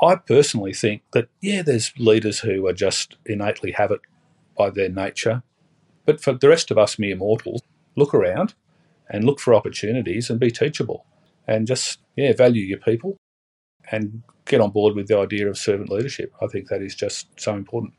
[0.00, 4.00] I personally think that, yeah, there's leaders who are just innately have it
[4.56, 5.42] by their nature.
[6.06, 7.62] But for the rest of us mere mortals,
[7.96, 8.54] look around
[9.10, 11.04] and look for opportunities and be teachable
[11.48, 13.16] and just, yeah, value your people
[13.90, 16.32] and get on board with the idea of servant leadership.
[16.40, 17.94] I think that is just so important.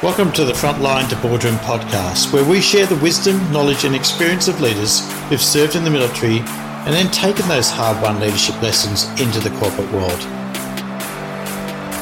[0.00, 4.46] Welcome to the Frontline to Boardroom podcast, where we share the wisdom, knowledge, and experience
[4.46, 6.40] of leaders who've served in the military
[6.84, 10.18] and then taken those hard won leadership lessons into the corporate world.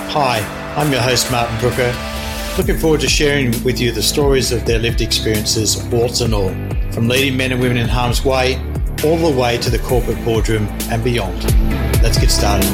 [0.08, 0.40] Hi,
[0.74, 1.94] I'm your host, Martin Brooker.
[2.56, 6.48] Looking forward to sharing with you the stories of their lived experiences, warts and all,
[6.92, 8.56] from leading men and women in harm's way
[9.04, 11.42] all the way to the corporate boardroom and beyond.
[12.02, 12.70] Let's get started.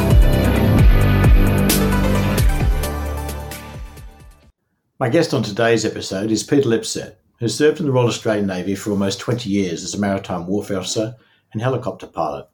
[5.00, 8.76] My guest on today's episode is Peter Lipsett, who served in the Royal Australian Navy
[8.76, 11.16] for almost 20 years as a maritime warfare officer
[11.52, 12.48] and helicopter pilot.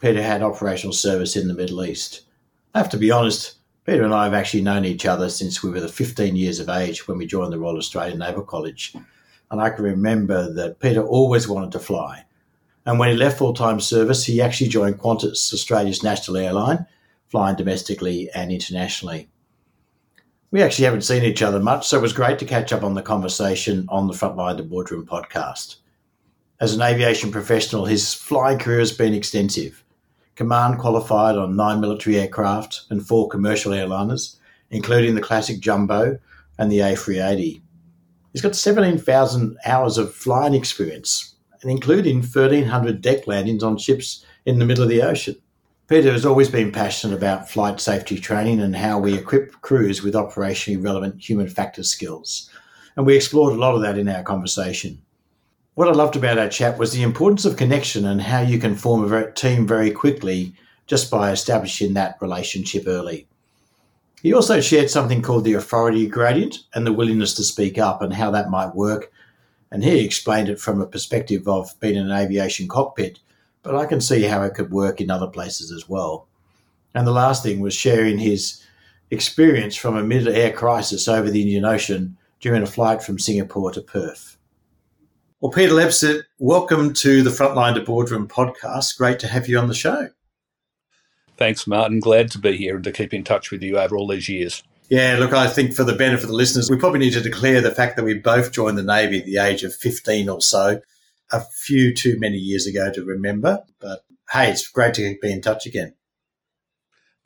[0.00, 2.22] Peter had operational service in the Middle East.
[2.74, 5.70] I have to be honest, Peter and I have actually known each other since we
[5.70, 8.94] were the 15 years of age when we joined the Royal Australian Naval College.
[9.50, 12.24] And I can remember that Peter always wanted to fly.
[12.86, 16.86] And when he left full time service, he actually joined Qantas, Australia's national airline,
[17.28, 19.28] flying domestically and internationally.
[20.50, 22.94] We actually haven't seen each other much, so it was great to catch up on
[22.94, 25.76] the conversation on the Frontline to Boardroom podcast.
[26.60, 29.82] As an aviation professional, his flying career has been extensive.
[30.34, 34.36] Command qualified on nine military aircraft and four commercial airliners,
[34.68, 36.18] including the classic Jumbo
[36.58, 37.62] and the A380.
[38.34, 44.58] He's got 17,000 hours of flying experience, and including 1,300 deck landings on ships in
[44.58, 45.36] the middle of the ocean.
[45.88, 50.12] Peter has always been passionate about flight safety training and how we equip crews with
[50.12, 52.50] operationally relevant human factor skills.
[52.96, 55.00] And we explored a lot of that in our conversation.
[55.80, 58.74] What I loved about our chat was the importance of connection and how you can
[58.74, 60.52] form a team very quickly
[60.86, 63.26] just by establishing that relationship early.
[64.22, 68.12] He also shared something called the authority gradient and the willingness to speak up and
[68.12, 69.10] how that might work.
[69.70, 73.18] And he explained it from a perspective of being in an aviation cockpit,
[73.62, 76.26] but I can see how it could work in other places as well.
[76.94, 78.62] And the last thing was sharing his
[79.10, 83.72] experience from a mid air crisis over the Indian Ocean during a flight from Singapore
[83.72, 84.36] to Perth.
[85.40, 88.98] Well, Peter Lipsett, welcome to the Frontline to Boardroom podcast.
[88.98, 90.10] Great to have you on the show.
[91.38, 91.98] Thanks, Martin.
[91.98, 94.62] Glad to be here and to keep in touch with you over all these years.
[94.90, 97.62] Yeah, look, I think for the benefit of the listeners, we probably need to declare
[97.62, 100.82] the fact that we both joined the Navy at the age of 15 or so,
[101.32, 103.60] a few too many years ago to remember.
[103.80, 105.94] But hey, it's great to be in touch again.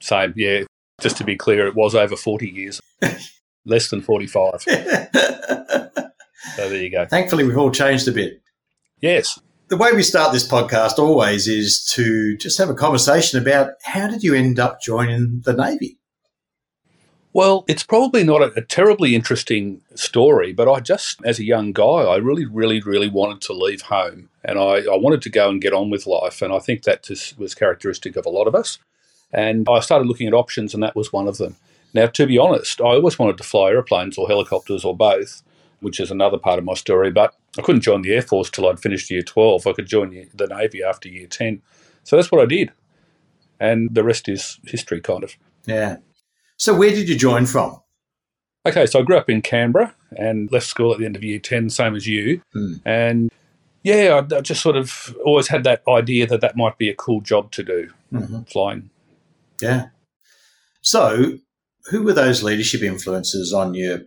[0.01, 0.63] Same, yeah.
[1.01, 2.81] Just to be clear, it was over 40 years,
[3.67, 4.67] less than 45.
[6.57, 7.07] So there you go.
[7.07, 8.41] Thankfully, we've all changed a bit.
[9.01, 9.39] Yes.
[9.69, 14.09] The way we start this podcast always is to just have a conversation about how
[14.09, 15.99] did you end up joining the Navy?
[17.33, 21.73] Well, it's probably not a, a, terribly interesting story, but I just, as a young
[21.73, 25.49] guy, I really, really, really wanted to leave home and I, I wanted to go
[25.49, 26.43] and get on with life.
[26.43, 28.79] And I think that just was characteristic of a lot of us.
[29.33, 31.57] And I started looking at options, and that was one of them.
[31.93, 35.43] Now, to be honest, I always wanted to fly aeroplanes or helicopters or both
[35.81, 37.11] which is another part of my story.
[37.11, 39.67] But I couldn't join the Air Force till I'd finished year 12.
[39.67, 41.63] I could join the Navy after year 10.
[42.03, 42.73] So that's what I did.
[43.61, 45.37] And the rest is history, kind of.
[45.67, 45.97] Yeah.
[46.57, 47.81] So where did you join from?
[48.67, 51.39] Okay, so I grew up in Canberra and left school at the end of year
[51.39, 52.41] 10, same as you.
[52.53, 52.75] Hmm.
[52.85, 53.31] And
[53.83, 56.95] yeah, I, I, just sort of always had that idea that that might be a
[56.95, 58.43] cool job to do, mm-hmm.
[58.45, 58.91] flying.
[59.61, 59.89] Yeah.
[60.81, 61.39] So,
[61.87, 64.01] who were those leadership influences on your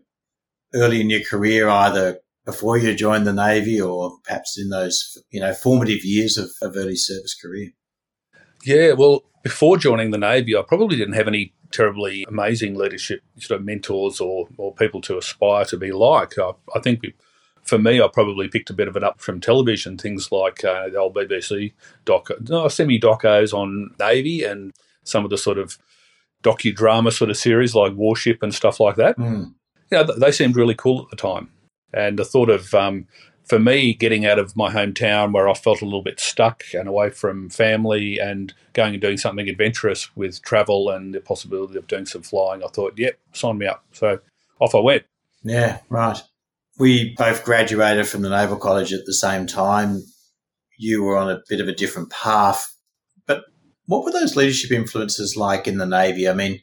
[0.73, 5.39] early in your career, either before you joined the Navy or perhaps in those, you
[5.39, 7.72] know, formative years of, of early service career?
[8.63, 13.59] Yeah, well, before joining the Navy, I probably didn't have any terribly amazing leadership sort
[13.59, 16.39] of mentors or, or people to aspire to be like.
[16.39, 17.01] I, I think
[17.63, 20.89] for me, I probably picked a bit of it up from television, things like uh,
[20.89, 21.73] the old BBC
[22.06, 25.77] doc, no, semi docos on Navy and some of the sort of
[26.44, 29.18] docudrama sort of series like Warship and stuff like that.
[29.18, 29.53] Mm
[29.92, 31.50] you know, they seemed really cool at the time.
[31.94, 33.07] And the thought of, um,
[33.45, 36.88] for me, getting out of my hometown where I felt a little bit stuck and
[36.88, 41.88] away from family and going and doing something adventurous with travel and the possibility of
[41.88, 43.86] doing some flying, I thought, yep, sign me up.
[43.94, 44.19] So
[44.60, 45.04] off I went.
[45.44, 46.22] Yeah, right.
[46.78, 50.04] We both graduated from the Naval College at the same time.
[50.78, 52.75] You were on a bit of a different path.
[53.25, 53.45] But
[53.86, 56.28] what were those leadership influences like in the Navy?
[56.28, 56.60] I mean,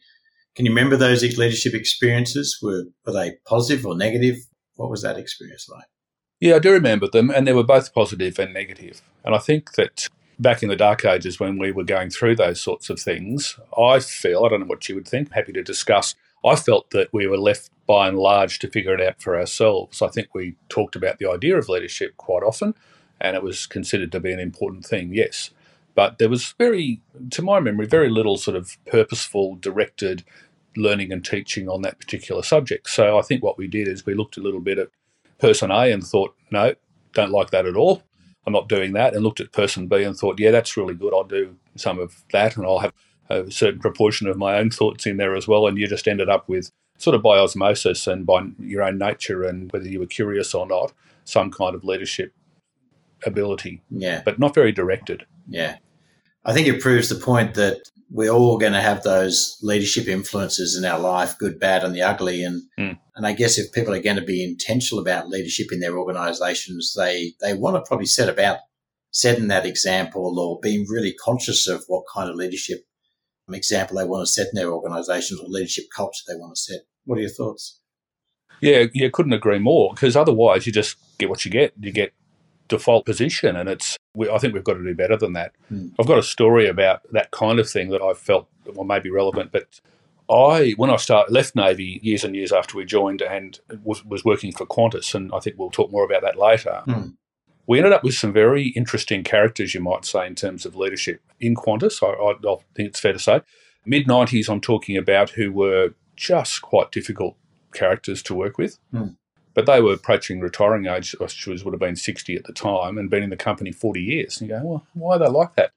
[0.54, 2.58] can you remember those leadership experiences?
[2.62, 4.36] Were, were they positive or negative?
[4.76, 5.86] What was that experience like?
[6.40, 9.02] Yeah, I do remember them, and they were both positive and negative.
[9.24, 10.08] And I think that
[10.38, 14.00] back in the dark ages when we were going through those sorts of things, I
[14.00, 16.14] feel, I don't know what you would think, happy to discuss.
[16.44, 20.02] I felt that we were left by and large to figure it out for ourselves.
[20.02, 22.74] I think we talked about the idea of leadership quite often,
[23.20, 25.50] and it was considered to be an important thing, yes.
[25.94, 27.00] But there was very,
[27.30, 30.24] to my memory, very little sort of purposeful, directed
[30.76, 32.88] learning and teaching on that particular subject.
[32.88, 34.88] So I think what we did is we looked a little bit at
[35.38, 36.74] person A and thought, no,
[37.12, 38.02] don't like that at all.
[38.46, 39.14] I'm not doing that.
[39.14, 41.14] And looked at person B and thought, yeah, that's really good.
[41.14, 42.92] I'll do some of that and I'll have
[43.30, 45.66] a certain proportion of my own thoughts in there as well.
[45.66, 49.44] And you just ended up with sort of by osmosis and by your own nature
[49.44, 50.92] and whether you were curious or not,
[51.24, 52.34] some kind of leadership
[53.24, 53.80] ability.
[53.90, 54.22] Yeah.
[54.24, 55.24] But not very directed.
[55.48, 55.76] Yeah.
[56.44, 57.78] I think it proves the point that
[58.10, 62.02] we're all going to have those leadership influences in our life, good, bad, and the
[62.02, 62.44] ugly.
[62.44, 62.98] And Mm.
[63.16, 66.94] and I guess if people are going to be intentional about leadership in their organisations,
[66.96, 68.58] they they want to probably set about
[69.10, 72.84] setting that example or being really conscious of what kind of leadership
[73.52, 76.80] example they want to set in their organisations or leadership culture they want to set.
[77.04, 77.78] What are your thoughts?
[78.60, 79.92] Yeah, yeah, couldn't agree more.
[79.94, 81.74] Because otherwise, you just get what you get.
[81.80, 82.12] You get
[82.68, 83.96] default position, and it's.
[84.14, 85.52] We, I think we've got to do better than that.
[85.68, 85.88] Hmm.
[85.98, 89.10] I've got a story about that kind of thing that I felt well may be
[89.10, 89.80] relevant, but.
[90.26, 94.24] I, when I start, left Navy years and years after we joined and was, was
[94.24, 96.80] working for Qantas, and I think we'll talk more about that later.
[96.86, 97.08] Hmm.
[97.66, 101.20] We ended up with some very interesting characters, you might say, in terms of leadership
[101.40, 102.02] in Qantas.
[102.02, 103.42] I, I, I think it's fair to say.
[103.84, 107.36] Mid 90s, I'm talking about who were just quite difficult
[107.74, 108.78] characters to work with.
[108.92, 109.08] Hmm.
[109.54, 112.98] But they were approaching retiring age, which was, would have been 60 at the time,
[112.98, 114.40] and been in the company 40 years.
[114.40, 115.72] And you go, well, why are they like that?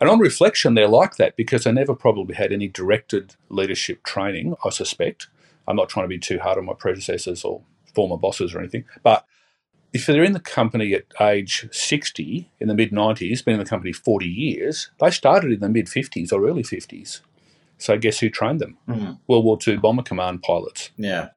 [0.00, 4.54] And on reflection, they're like that because they never probably had any directed leadership training,
[4.64, 5.28] I suspect.
[5.66, 7.62] I'm not trying to be too hard on my predecessors or
[7.94, 8.84] former bosses or anything.
[9.02, 9.24] But
[9.92, 13.68] if they're in the company at age 60, in the mid 90s, been in the
[13.68, 17.20] company 40 years, they started in the mid 50s or early 50s.
[17.78, 18.76] So guess who trained them?
[18.86, 19.12] Hmm.
[19.26, 21.30] World War II Bomber Command pilots Yeah.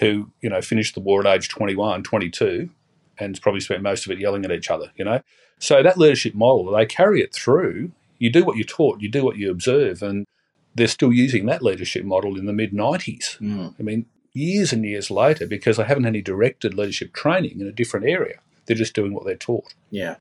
[0.00, 2.70] Who, you know, finished the war at age 21, 22,
[3.18, 5.20] and probably spent most of it yelling at each other, you know.
[5.58, 7.92] So that leadership model, they carry it through.
[8.18, 10.26] You do what you're taught, you do what you observe, and
[10.74, 13.36] they're still using that leadership model in the mid 90s.
[13.36, 13.68] Hmm.
[13.78, 17.66] I mean, years and years later, because they haven't had any directed leadership training in
[17.66, 18.40] a different area.
[18.66, 19.74] They're just doing what they're taught.
[19.90, 20.16] Yeah.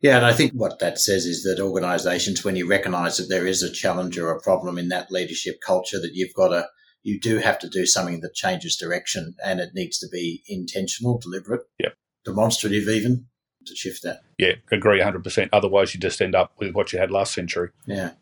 [0.00, 3.48] Yeah, and I think what that says is that organisations, when you recognise that there
[3.48, 6.68] is a challenge or a problem in that leadership culture, that you've got to,
[7.08, 11.18] you do have to do something that changes direction, and it needs to be intentional,
[11.18, 11.94] deliberate, Yep.
[12.24, 13.26] demonstrative, even
[13.66, 14.20] to shift that.
[14.38, 15.48] Yeah, agree 100%.
[15.52, 17.70] Otherwise, you just end up with what you had last century.
[17.86, 18.12] Yeah,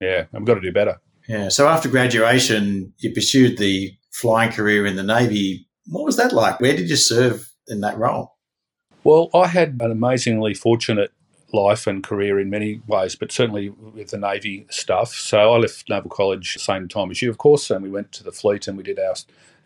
[0.00, 1.00] Yeah, and we've got to do better.
[1.28, 1.48] yeah.
[1.48, 5.68] So after graduation, you pursued the flying career in the navy.
[5.86, 6.60] What was that like?
[6.60, 8.32] Where did you serve in that role?
[9.04, 11.12] Well, I had an amazingly fortunate
[11.56, 15.12] life and career in many ways, but certainly with the Navy stuff.
[15.14, 18.12] So I left Naval College the same time as you, of course, and we went
[18.12, 19.14] to the fleet and we did our,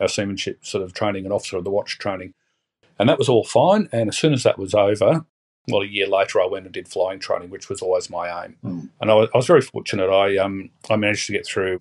[0.01, 2.35] our seamanship sort of training and officer of the watch training.
[2.99, 3.89] And that was all fine.
[3.93, 5.27] And as soon as that was over,
[5.69, 8.57] well, a year later, I went and did flying training, which was always my aim.
[8.65, 8.89] Mm.
[9.01, 10.11] And I was, I was very fortunate.
[10.11, 11.81] I um, I managed to get through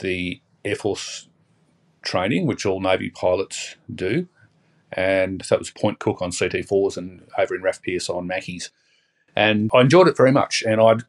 [0.00, 1.28] the Air Force
[2.02, 4.28] training, which all Navy pilots do,
[4.92, 8.70] and so that was Point Cook on CT4s and over in RAF Pearce on Macchis.
[9.36, 10.62] And I enjoyed it very much.
[10.66, 11.02] And I'd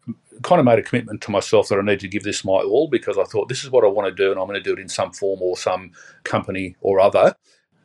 [0.44, 2.88] kind of made a commitment to myself that I need to give this my all
[2.88, 4.74] because I thought this is what I want to do and I'm going to do
[4.74, 5.92] it in some form or some
[6.24, 7.36] company or other.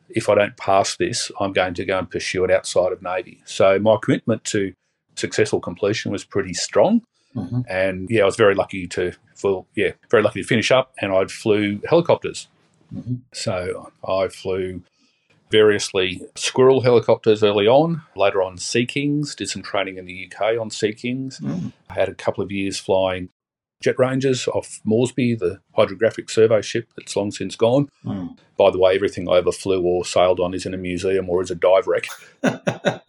[0.09, 3.41] If I don't pass this, I'm going to go and pursue it outside of Navy.
[3.45, 4.73] So my commitment to
[5.15, 7.01] successful completion was pretty strong.
[7.35, 7.61] Mm-hmm.
[7.67, 10.93] And yeah, I was very lucky to, well, yeah, very lucky to finish up.
[11.01, 12.47] And I flew helicopters.
[12.93, 13.21] Mhm.
[13.33, 14.81] So I flew
[15.53, 20.59] variously Squirrel helicopters early on, later on Sea Kings, did some training in the UK
[20.59, 21.39] on Sea Kings.
[21.39, 21.71] Mm.
[21.89, 23.29] I had a couple of years flying
[23.79, 27.87] Jet Rangers off Moresby, the hydrographic survey ship that's long since gone.
[28.03, 28.35] Mm.
[28.57, 31.41] By the way, everything I ever flew or sailed on is in a museum or
[31.43, 32.07] is a dive wreck.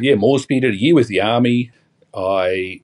[0.00, 1.70] Yeah, Moresby did a year with the Army.
[2.12, 2.80] I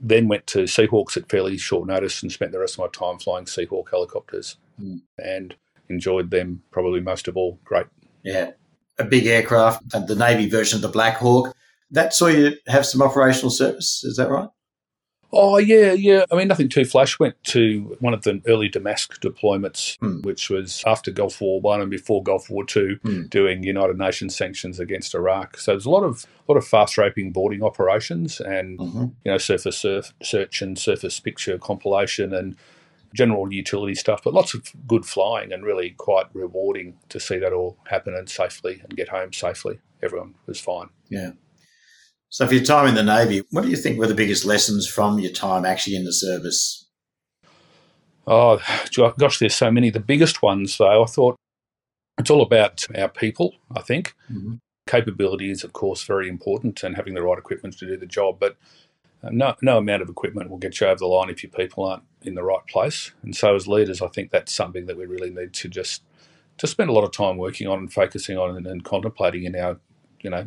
[0.00, 3.18] then went to Seahawks at fairly short notice and spent the rest of my time
[3.18, 5.00] flying Seahawk helicopters Mm.
[5.18, 5.56] and
[5.88, 7.58] enjoyed them probably most of all.
[7.64, 7.86] Great.
[8.22, 8.52] Yeah,
[8.98, 11.54] a big aircraft, and the Navy version of the Black Hawk.
[11.90, 14.02] That saw you have some operational service.
[14.04, 14.48] Is that right?
[15.32, 16.24] Oh, yeah, yeah.
[16.32, 17.18] I mean, nothing too flash.
[17.18, 20.22] Went to one of the early Damascus deployments, Hmm.
[20.22, 23.22] which was after Gulf War One and before Gulf War Two, Hmm.
[23.26, 25.58] doing United Nations sanctions against Iraq.
[25.58, 29.04] So there's a lot of lot of fast roping boarding operations and Mm-hmm.
[29.24, 32.56] you know surface surf, search and surface picture compilation and
[33.16, 37.52] general utility stuff, but lots of good flying and really quite rewarding to see that
[37.52, 39.80] all happen and safely and get home safely.
[40.02, 40.88] Everyone was fine.
[41.08, 41.30] Yeah.
[42.28, 44.86] So, for your time in the Navy, what do you think were the biggest lessons
[44.86, 46.86] from your time actually in the service?
[48.26, 48.60] Oh,
[49.18, 49.90] gosh, there's so many.
[49.90, 51.36] The biggest ones, though, I thought
[52.18, 54.14] it's all about our people, I think.
[54.30, 54.54] Mm-hmm.
[54.88, 58.38] Capability is, of course, very important and having the right equipment to do the job,
[58.40, 58.56] but
[59.22, 61.84] Uh, no, no amount of equipment will get you over the line if your people
[61.84, 63.12] aren't in the right place.
[63.22, 66.02] And so, as leaders, I think that's something that we really need to just
[66.58, 69.54] to spend a lot of time working on and focusing on and, and contemplating in
[69.56, 69.78] our,
[70.20, 70.46] you know,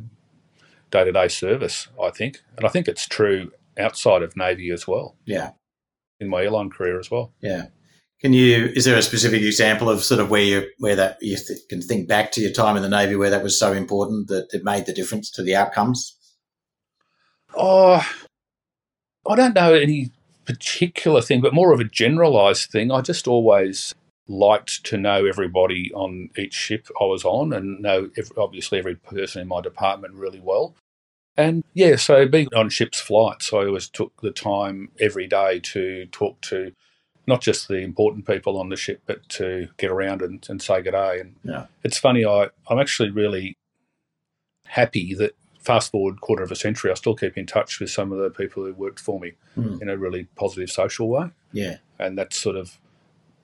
[0.91, 1.87] day to day service.
[2.01, 5.15] I think, and I think it's true outside of Navy as well.
[5.25, 5.51] Yeah,
[6.19, 7.33] in my airline career as well.
[7.41, 7.67] Yeah.
[8.21, 8.65] Can you?
[8.75, 11.81] Is there a specific example of sort of where you where that you th- can
[11.81, 14.63] think back to your time in the Navy where that was so important that it
[14.63, 16.17] made the difference to the outcomes?
[17.55, 18.05] Oh,
[19.27, 20.11] I don't know any
[20.45, 22.91] particular thing, but more of a generalised thing.
[22.91, 23.93] I just always
[24.27, 28.95] liked to know everybody on each ship I was on and know every, obviously every
[28.95, 30.75] person in my department really well.
[31.35, 36.05] And yeah, so being on ship's flights, I always took the time every day to
[36.07, 36.73] talk to
[37.27, 40.81] not just the important people on the ship, but to get around and, and say
[40.81, 41.19] good day.
[41.19, 41.67] And yeah.
[41.83, 43.55] it's funny, I, I'm actually really
[44.65, 48.11] happy that fast forward quarter of a century, I still keep in touch with some
[48.11, 49.81] of the people who worked for me mm.
[49.81, 51.29] in a really positive social way.
[51.51, 51.77] Yeah.
[51.99, 52.79] And that's sort of,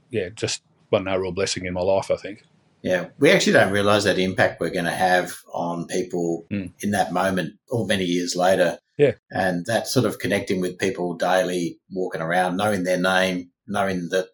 [0.10, 2.44] yeah, just one no real blessing in my life, I think.
[2.82, 6.72] Yeah, we actually don't realise that impact we're going to have on people mm.
[6.82, 8.78] in that moment or many years later.
[8.98, 9.14] Yeah.
[9.32, 14.28] And that sort of connecting with people daily, walking around, knowing their name, knowing that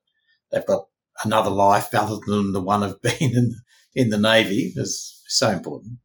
[0.51, 0.87] they've got
[1.23, 3.55] another life other than the one of being in,
[3.95, 5.97] in the Navy is so important.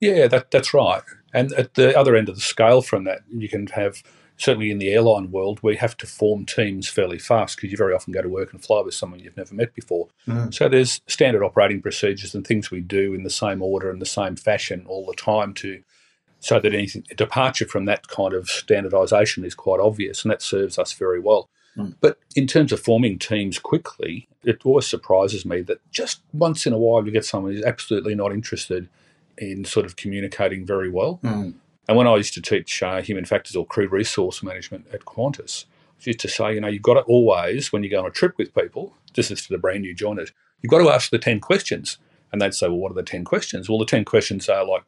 [0.00, 1.02] Yeah, that, that's right.
[1.32, 4.02] And at the other end of the scale from that, you can have
[4.40, 7.92] certainly in the airline world, we have to form teams fairly fast because you very
[7.92, 10.08] often go to work and fly with someone you've never met before.
[10.26, 10.52] Mm.
[10.52, 14.06] So there's standard operating procedures and things we do in the same order and the
[14.06, 15.82] same fashion all the time to
[16.40, 20.78] so that anything departure from that kind of standardization is quite obvious and that serves
[20.78, 21.50] us very well.
[21.76, 21.96] Mm.
[22.00, 26.72] But in terms of forming teams quickly, it always surprises me that just once in
[26.72, 28.88] a while you get someone who's absolutely not interested
[29.38, 31.20] in sort of communicating very well.
[31.22, 31.54] Mm.
[31.88, 35.64] And when I used to teach uh, human factors or crew resource management at Qantas,
[35.98, 38.10] I used to say, you know, you've got to always, when you go on a
[38.10, 40.32] trip with people, this is for the brand new joiners,
[40.62, 41.98] you've got to ask the 10 questions.
[42.32, 43.68] And they'd say, well, what are the 10 questions?
[43.68, 44.84] Well, the 10 questions are like,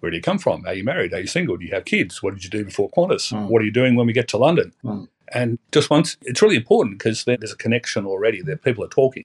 [0.00, 0.64] where do you come from?
[0.66, 1.12] Are you married?
[1.12, 1.56] Are you single?
[1.56, 2.22] Do you have kids?
[2.22, 3.32] What did you do before Qantas?
[3.32, 3.48] Mm.
[3.48, 4.72] What are you doing when we get to London?
[4.84, 5.08] Mm.
[5.32, 8.42] And just once, it's really important because there's a connection already.
[8.42, 9.24] There, people are talking,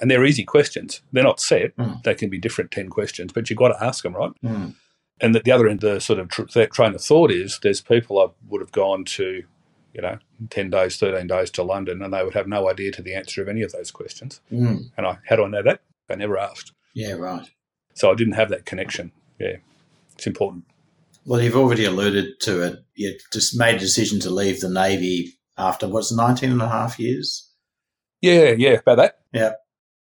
[0.00, 1.02] and they're easy questions.
[1.12, 1.76] They're not set.
[1.76, 2.02] Mm.
[2.02, 4.32] They can be different ten questions, but you've got to ask them, right?
[4.42, 4.74] Mm.
[5.20, 7.80] And at the other end, the sort of tr- that train of thought is there's
[7.80, 9.44] people I would have gone to,
[9.92, 10.18] you know,
[10.50, 13.40] 10 days, 13 days to London, and they would have no idea to the answer
[13.40, 14.40] of any of those questions.
[14.52, 14.90] Mm.
[14.96, 15.80] And I, how do I know that?
[16.10, 16.72] I never asked.
[16.94, 17.48] Yeah, right.
[17.94, 19.12] So I didn't have that connection.
[19.38, 19.56] Yeah,
[20.14, 20.64] it's important.
[21.24, 22.84] Well, you've already alluded to it.
[22.94, 26.98] You just made a decision to leave the Navy after what's 19 and a half
[26.98, 27.50] years?
[28.20, 29.18] Yeah, yeah, about that.
[29.32, 29.52] Yeah.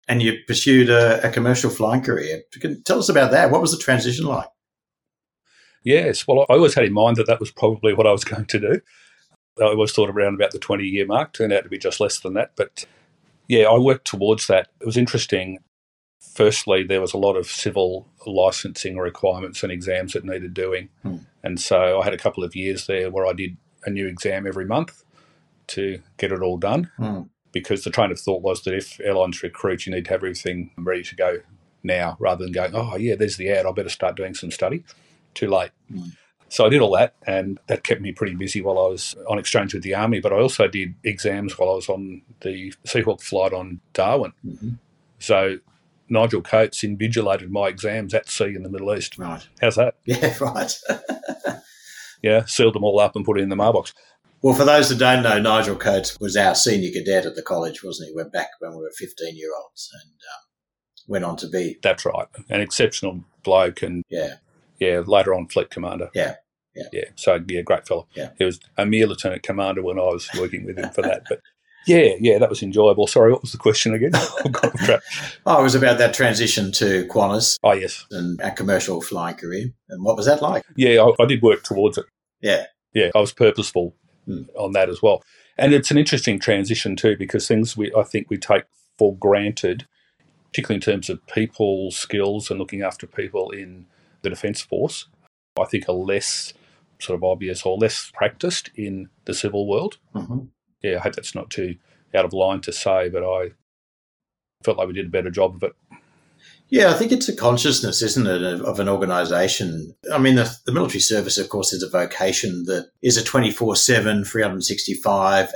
[0.08, 2.42] And you pursued a, a commercial flying career.
[2.60, 3.52] Can, Tell us about that.
[3.52, 4.48] What was the transition like?
[5.84, 8.46] Yes, well, I always had in mind that that was probably what I was going
[8.46, 8.82] to do.
[9.60, 12.20] I always thought around about the 20 year mark, turned out to be just less
[12.20, 12.52] than that.
[12.56, 12.86] But
[13.48, 14.70] yeah, I worked towards that.
[14.80, 15.60] It was interesting.
[16.20, 20.90] Firstly, there was a lot of civil licensing requirements and exams that needed doing.
[21.04, 21.18] Hmm.
[21.44, 24.48] And so I had a couple of years there where I did a new exam
[24.48, 25.04] every month
[25.68, 26.92] to get it all done.
[26.98, 27.24] Hmm.
[27.52, 30.72] Because the train of thought was that if airlines recruit, you need to have everything
[30.78, 31.40] ready to go
[31.84, 34.84] now rather than going, oh, yeah, there's the ad, I better start doing some study
[35.34, 35.72] too late.
[35.92, 36.16] Mm.
[36.50, 39.40] So I did all that, and that kept me pretty busy while I was on
[39.40, 40.20] exchange with the army.
[40.20, 44.34] But I also did exams while I was on the Seahawk flight on Darwin.
[44.46, 44.72] Mm-hmm.
[45.20, 45.60] So
[46.10, 49.18] Nigel Coates invigilated my exams at sea in the Middle East.
[49.18, 49.48] Right.
[49.62, 49.96] How's that?
[50.06, 50.74] Yeah, right.
[52.22, 53.94] yeah, sealed them all up and put it in the mailbox.
[54.42, 57.84] Well, for those that don't know, Nigel Coates was our senior cadet at the college,
[57.84, 58.16] wasn't he?
[58.16, 60.52] Went back when we were 15 year olds and um,
[61.08, 61.78] went on to be.
[61.84, 62.28] That's right.
[62.50, 64.36] An exceptional bloke and yeah,
[64.80, 66.10] yeah, later on fleet commander.
[66.16, 66.36] Yeah.
[66.76, 66.86] Yeah.
[66.92, 67.06] Yeah.
[67.16, 68.08] So yeah, great fellow.
[68.16, 68.30] Yeah.
[68.38, 71.24] He was a mere lieutenant commander when I was working with him for that.
[71.28, 71.42] But
[71.86, 73.08] yeah, yeah, that was enjoyable.
[73.08, 74.12] Sorry, what was the question again?
[75.46, 77.58] oh, it was about that transition to Qantas.
[77.62, 78.06] Oh yes.
[78.12, 79.68] And a commercial flying career.
[79.90, 80.64] And what was that like?
[80.76, 82.06] Yeah, I, I did work towards it.
[82.42, 82.66] Yeah.
[82.94, 83.10] Yeah.
[83.14, 83.96] I was purposeful
[84.28, 84.48] mm.
[84.56, 85.24] on that as well.
[85.58, 88.64] And it's an interesting transition too, because things we I think we take
[88.98, 89.88] for granted,
[90.48, 93.86] particularly in terms of people skills and looking after people in
[94.22, 95.08] the Defence Force,
[95.60, 96.54] I think are less
[97.00, 99.98] sort of obvious or less practiced in the civil world.
[100.16, 100.40] Mm-hmm.
[100.82, 101.76] Yeah, I hope that's not too
[102.14, 103.52] out of line to say, but I
[104.64, 105.74] felt like we did a better job of it.
[106.72, 109.94] Yeah, I think it's a consciousness, isn't it, of, of an organisation?
[110.12, 113.76] I mean, the, the, military service, of course, is a vocation that is a 24
[113.76, 115.52] 7, 365,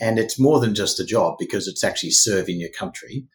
[0.00, 3.26] and it's more than just a job because it's actually serving your country.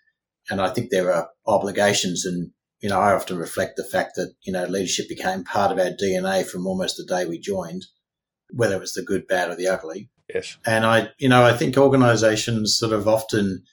[0.50, 4.33] And I think there are obligations and you know, I often reflect the fact that,
[4.43, 7.86] you know, leadership became part of our DNA from almost the day we joined,
[8.51, 10.09] whether it was the good, bad, or the ugly.
[10.33, 10.57] Yes.
[10.65, 13.63] And I, you know, I think organizations sort of often,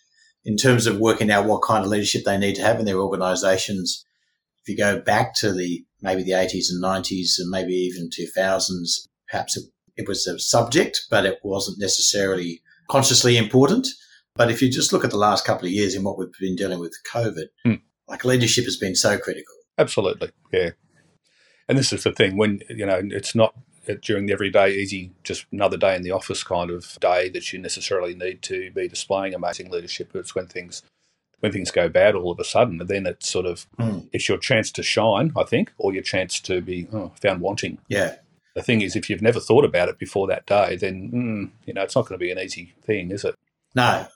[0.47, 3.01] in terms of working out what kind of leadership they need to have in their
[3.01, 4.07] organizations,
[4.63, 9.09] if you go back to the maybe the 80s and 90s and maybe even 2000s,
[9.29, 9.65] perhaps it,
[9.97, 13.89] it was a subject, but it wasn't necessarily consciously important.
[14.37, 16.55] But if you just look at the last couple of years and what we've been
[16.55, 17.81] dealing with COVID, mm.
[18.07, 19.55] like leadership has been so critical.
[19.79, 20.71] Absolutely, yeah.
[21.69, 23.55] And this is the thing when you know it's not
[24.03, 27.59] during the everyday easy, just another day in the office kind of day that you
[27.59, 30.15] necessarily need to be displaying amazing leadership.
[30.15, 30.83] It's when things
[31.41, 34.09] when things go bad all of a sudden, then it's sort of mm.
[34.13, 37.79] it's your chance to shine, I think, or your chance to be oh, found wanting.
[37.89, 38.17] Yeah.
[38.55, 41.75] The thing is, if you've never thought about it before that day, then mm, you
[41.75, 43.35] know it's not going to be an easy thing, is it?
[43.75, 44.07] No,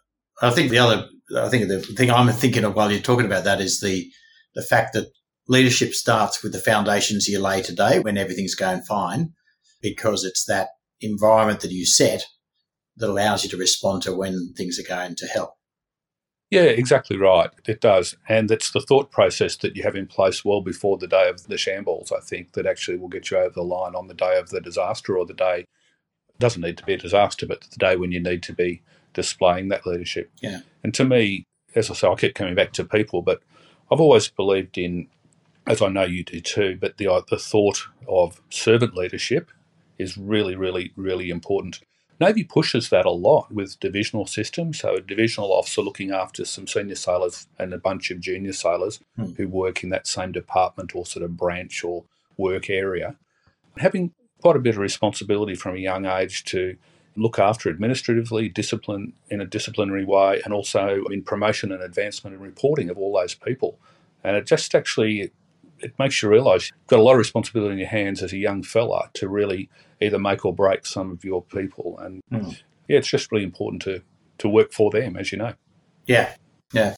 [0.40, 3.44] I think the other, I think the thing I'm thinking of while you're talking about
[3.44, 4.10] that is the
[4.54, 5.12] the fact that
[5.46, 9.34] leadership starts with the foundations you lay today when everything's going fine,
[9.80, 10.68] because it's that
[11.00, 12.25] environment that you set
[12.96, 15.56] that allows you to respond to when things are going to hell.
[16.50, 17.50] Yeah, exactly right.
[17.66, 18.16] It does.
[18.28, 21.46] And it's the thought process that you have in place well before the day of
[21.46, 24.37] the shambles, I think, that actually will get you over the line on the day
[24.37, 27.76] of the disaster or the day, it doesn't need to be a disaster, but the
[27.76, 28.82] day when you need to be
[29.14, 30.30] displaying that leadership.
[30.42, 30.60] Yeah.
[30.82, 31.44] And to me,
[31.76, 33.42] as I say, I keep coming back to people, but
[33.90, 35.06] I've always believed in,
[35.68, 39.52] as I know you do too, but the, the thought of servant leadership
[40.00, 41.80] is really, really, really important.
[42.21, 44.80] Navy pushes that a lot with divisional systems.
[44.80, 49.00] So, a divisional officer looking after some senior sailors and a bunch of junior sailors
[49.16, 49.33] hmm.
[49.37, 52.04] who work in that same department or sort of branch or
[52.37, 53.16] work area.
[53.78, 56.76] Having quite a bit of responsibility from a young age to
[57.16, 62.42] look after administratively, discipline in a disciplinary way, and also in promotion and advancement and
[62.42, 63.79] reporting of all those people.
[64.22, 65.33] And it just actually
[65.83, 68.38] it makes you realise you've got a lot of responsibility in your hands as a
[68.38, 69.69] young fella to really
[70.01, 71.99] either make or break some of your people.
[71.99, 72.61] And mm.
[72.88, 74.03] yeah, it's just really important to
[74.38, 75.55] to work for them, as you know.
[76.07, 76.35] Yeah,
[76.73, 76.95] yeah.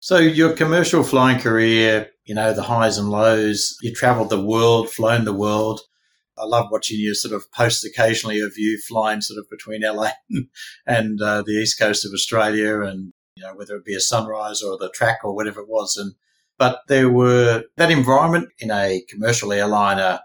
[0.00, 3.76] So your commercial flying career, you know, the highs and lows.
[3.82, 5.80] You travelled the world, flown the world.
[6.38, 10.10] I love watching you sort of posts occasionally of you flying sort of between LA
[10.86, 14.62] and uh, the east coast of Australia, and you know whether it be a sunrise
[14.62, 15.96] or the track or whatever it was.
[15.96, 16.14] And
[16.62, 20.20] but there were that environment in a commercial airliner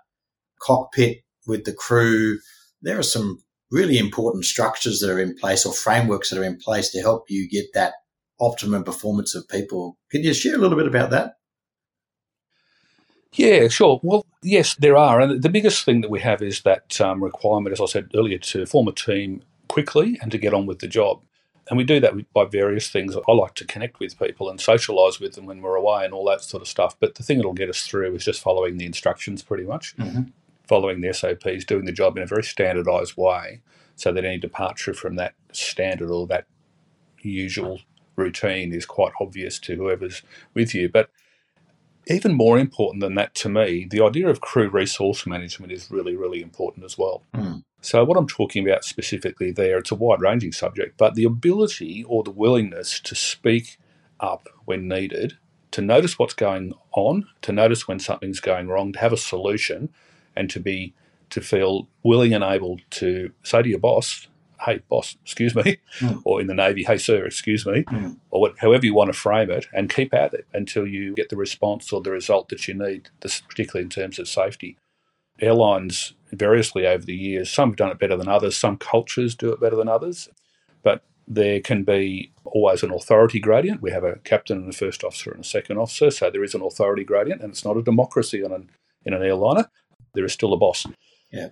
[0.62, 2.38] cockpit with the crew.
[2.80, 3.40] There are some
[3.72, 7.24] really important structures that are in place or frameworks that are in place to help
[7.28, 7.94] you get that
[8.40, 9.98] optimum performance of people.
[10.12, 11.38] Can you share a little bit about that?
[13.34, 14.00] Yeah, sure.
[14.04, 15.20] Well, yes, there are.
[15.20, 18.38] And the biggest thing that we have is that um, requirement, as I said earlier,
[18.38, 21.24] to form a team quickly and to get on with the job.
[21.70, 23.16] And we do that by various things.
[23.28, 26.26] I like to connect with people and socialise with them when we're away and all
[26.26, 26.96] that sort of stuff.
[27.00, 30.30] But the thing that'll get us through is just following the instructions pretty much, mm-hmm.
[30.66, 33.62] following the SOPs, doing the job in a very standardised way
[33.96, 36.46] so that any departure from that standard or that
[37.22, 37.82] usual
[38.16, 40.22] routine is quite obvious to whoever's
[40.54, 40.88] with you.
[40.88, 41.10] But
[42.08, 46.16] even more important than that to me, the idea of crew resource management is really,
[46.16, 47.24] really important as well.
[47.36, 47.64] Mm.
[47.88, 52.04] So, what I'm talking about specifically there, it's a wide ranging subject, but the ability
[52.04, 53.78] or the willingness to speak
[54.20, 55.38] up when needed,
[55.72, 59.88] to notice what's going on, to notice when something's going wrong, to have a solution,
[60.36, 60.96] and to be
[61.30, 64.28] to feel willing and able to say to your boss,
[64.66, 66.22] hey, boss, excuse me, mm.
[66.26, 68.18] or in the Navy, hey, sir, excuse me, mm.
[68.32, 71.30] or what, however you want to frame it, and keep at it until you get
[71.30, 74.78] the response or the result that you need, this, particularly in terms of safety.
[75.40, 79.52] Airlines, variously over the years, some have done it better than others, some cultures do
[79.52, 80.30] it better than others,
[80.84, 83.82] but there can be always an authority gradient.
[83.82, 86.56] We have a captain and a first officer and a second officer, so there is
[86.56, 88.70] an authority gradient, and it's not a democracy on an,
[89.06, 89.70] in an airliner.
[90.14, 90.86] There is still a boss.
[91.32, 91.50] Yeah.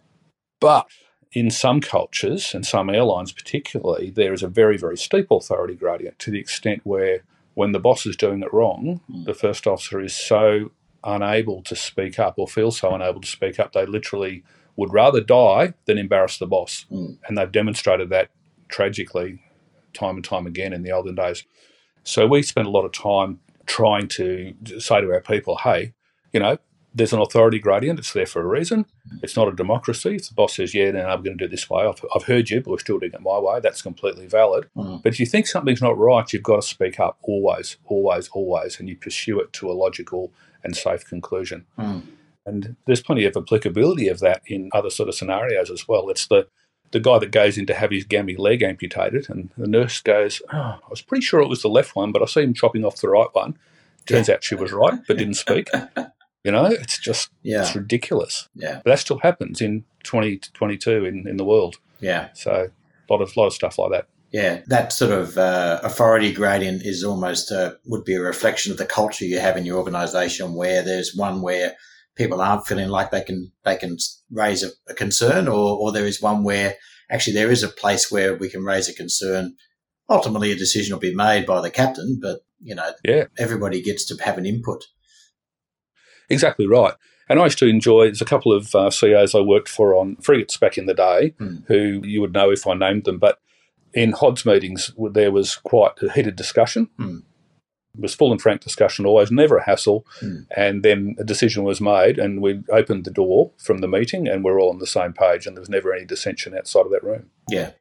[0.60, 0.88] But
[1.34, 6.18] in some cultures and some airlines particularly, there is a very, very steep authority gradient
[6.20, 9.26] to the extent where when the boss is doing it wrong, mm.
[9.26, 10.72] the first officer is so
[11.04, 14.44] unable to speak up or feel so unable to speak up, they literally
[14.76, 16.86] would rather die than embarrass the boss.
[16.92, 17.18] Mm.
[17.28, 18.30] And they've demonstrated that
[18.68, 19.40] tragically
[19.94, 21.46] time and time again in the olden days.
[22.04, 25.94] So we spend a lot of time trying to say to our people, hey,
[26.34, 26.58] you know,
[26.94, 28.00] there's an authority gradient.
[28.00, 28.86] It's there for a reason.
[29.22, 30.16] It's not a democracy.
[30.16, 32.24] If the boss says, yeah, then I'm going to do it this way, I've, I've
[32.24, 34.70] heard you, but we're still doing it my way, that's completely valid.
[34.78, 35.04] Mm.
[35.04, 38.80] But if you think something's not right, you've got to speak up always, always, always,
[38.80, 40.32] and you pursue it to a logical
[40.64, 41.66] and safe conclusion.
[41.78, 42.04] Mm.
[42.46, 46.10] And there's plenty of applicability of that in other sort of scenarios as well.
[46.10, 46.48] It's the
[46.92, 50.42] the guy that goes in to have his gammy leg amputated, and the nurse goes,
[50.54, 52.86] oh, I was pretty sure it was the left one, but I see him chopping
[52.86, 53.58] off the right one.
[54.06, 55.70] Turns out she was right, but didn't speak.
[56.46, 57.62] You know, it's just Yeah.
[57.62, 58.48] it's ridiculous.
[58.54, 58.82] Yeah.
[58.86, 61.78] But that still happens in 2022 in, in the world.
[62.02, 62.30] Yeah.
[62.34, 62.70] So
[63.10, 64.08] a lot of lot of stuff like that.
[64.32, 68.78] Yeah, that sort of uh, authority gradient is almost uh, would be a reflection of
[68.78, 71.74] the culture you have in your organisation, where there's one where
[72.16, 73.98] people aren't feeling like they can they can
[74.32, 76.76] raise a, a concern, or or there is one where
[77.12, 79.56] actually there is a place where we can raise a concern.
[80.10, 83.26] Ultimately, a decision will be made by the captain, but you know, Yeah.
[83.38, 84.86] everybody gets to have an input.
[86.30, 86.94] Exactly right.
[87.30, 90.16] And I used to enjoy, there's a couple of uh, CEOs I worked for on
[90.18, 91.58] frigates back in the day Hmm.
[91.68, 93.40] who you would know if I named them, but
[93.94, 96.90] in HODS meetings, there was quite a heated discussion.
[96.98, 97.18] Hmm.
[97.98, 100.06] It was full and frank discussion, always, never a hassle.
[100.20, 100.40] Hmm.
[100.56, 104.44] And then a decision was made, and we opened the door from the meeting, and
[104.44, 107.04] we're all on the same page, and there was never any dissension outside of that
[107.04, 107.30] room.
[107.50, 107.72] Yeah,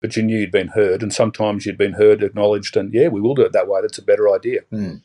[0.00, 3.20] But you knew you'd been heard, and sometimes you'd been heard, acknowledged, and yeah, we
[3.20, 3.80] will do it that way.
[3.80, 4.60] That's a better idea.
[4.70, 4.96] Hmm.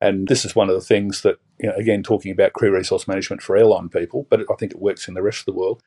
[0.00, 3.06] And this is one of the things that, you know, again, talking about crew resource
[3.06, 5.80] management for airline people, but I think it works in the rest of the world.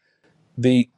[0.58, 0.90] The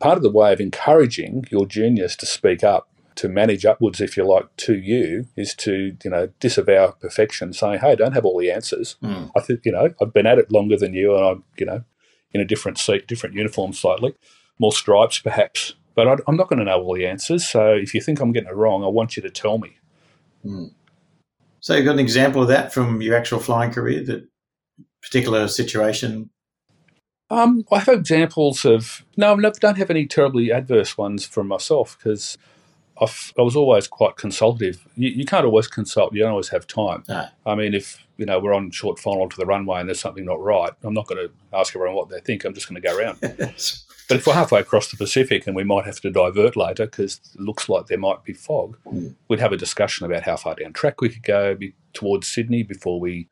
[0.00, 4.16] part of the way of encouraging your juniors to speak up, to manage upwards, if
[4.16, 8.24] you like, to you, is to, you know, disavow perfection, saying, hey, I don't have
[8.24, 8.96] all the answers.
[9.02, 9.26] Hmm.
[9.34, 11.84] I think, you know, I've been at it longer than you, and I'm, you know,
[12.32, 14.14] in a different seat, different uniform slightly,
[14.58, 15.74] more stripes perhaps.
[15.94, 17.48] But I, I'm not going to know all the answers.
[17.48, 19.78] So if you think I'm getting it wrong, I want you to tell me.
[20.42, 20.66] Hmm.
[21.60, 24.28] So you got an example of that from your actual flying career, that
[25.02, 26.30] particular situation.
[27.28, 31.98] Um, I have examples of no, I don't have any terribly adverse ones from myself
[31.98, 32.38] because
[33.00, 34.86] I was always quite consultative.
[34.96, 37.04] You, you can't always consult; you don't always have time.
[37.08, 37.26] No.
[37.44, 40.24] I mean, if you know we're on short final to the runway and there's something
[40.24, 42.44] not right, I'm not going to ask everyone what they think.
[42.44, 43.18] I'm just going to go around.
[44.08, 47.20] But if we're halfway across the Pacific and we might have to divert later because
[47.34, 49.16] it looks like there might be fog, Mm.
[49.26, 52.62] we'd have a discussion about how far down track we could go be, towards Sydney
[52.62, 53.28] before we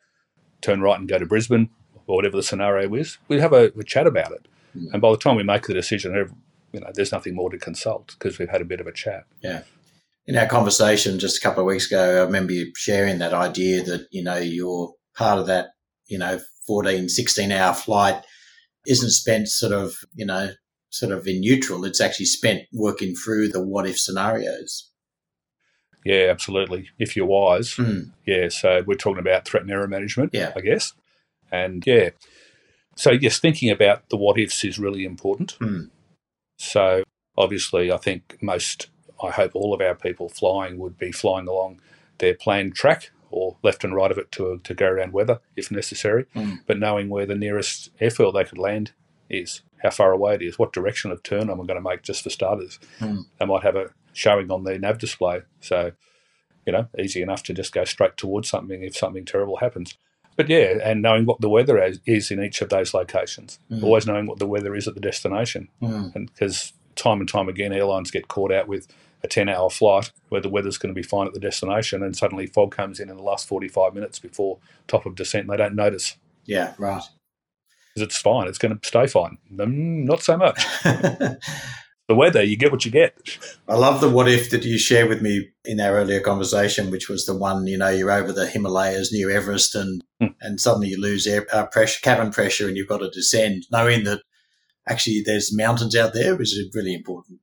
[0.62, 1.70] turn right and go to Brisbane
[2.08, 3.18] or whatever the scenario is.
[3.28, 4.48] We'd have a, a chat about it.
[4.76, 4.94] Mm.
[4.94, 6.34] And by the time we make the decision,
[6.74, 9.24] you know, there's nothing more to consult because we've had a bit of a chat.
[9.42, 9.62] Yeah.
[10.26, 13.82] In our conversation just a couple of weeks ago, I remember you sharing that idea
[13.84, 15.68] that, you know, you're part of that,
[16.06, 18.22] you know, 14, 16 hour flight
[18.86, 20.50] isn't spent sort of, you know,
[20.90, 21.84] sort of in neutral.
[21.84, 24.90] It's actually spent working through the what if scenarios.
[26.04, 26.88] Yeah, absolutely.
[26.98, 28.10] If you're wise, Mm.
[28.26, 30.52] Yeah, so we're talking about threat and error management, Yeah.
[30.56, 30.92] I guess.
[31.52, 32.10] And yeah,
[32.96, 35.56] so yes, thinking about the what ifs is really important.
[35.60, 35.90] Mm.
[36.64, 37.02] So
[37.36, 38.88] obviously, I think most,
[39.22, 41.80] I hope all of our people flying would be flying along
[42.18, 45.70] their planned track or left and right of it to, to go around weather if
[45.70, 46.60] necessary, Mm.
[46.66, 48.92] but knowing where the nearest airfield they could land
[49.28, 52.02] is, how far away it is, what direction of turn I'm I going to make
[52.02, 52.78] just for starters.
[53.00, 53.24] Mm.
[53.38, 55.42] They might have a showing on their nav display.
[55.60, 55.92] So
[56.66, 59.98] you know, easy enough to just go straight towards something if something terrible happens.
[60.36, 63.82] But yeah, and knowing what the weather is, is in each of those locations, Mm.
[63.84, 66.14] always knowing what the weather is at the destination, Mm.
[66.14, 68.86] and because time and time again, airlines get caught out with
[69.22, 72.46] a ten-hour flight where the weather's going to be fine at the destination, and suddenly
[72.46, 75.74] fog comes in in the last forty-five minutes before top of descent, and they don't
[75.76, 76.16] notice
[76.46, 77.02] Yeah, right.
[77.94, 79.38] because it's fine, it's going to stay fine.
[79.52, 80.64] Mm, not so much.
[82.06, 83.16] The weather, you get what you get.
[83.66, 87.08] I love the what if that you shared with me in our earlier conversation, which
[87.08, 90.26] was the one, you know, you're over the Himalayas near Everest and, Hmm.
[90.40, 94.04] and suddenly you lose air uh, pressure, cabin pressure, and you've got to descend, knowing
[94.04, 94.20] that
[94.88, 97.40] actually there's mountains out there is really important.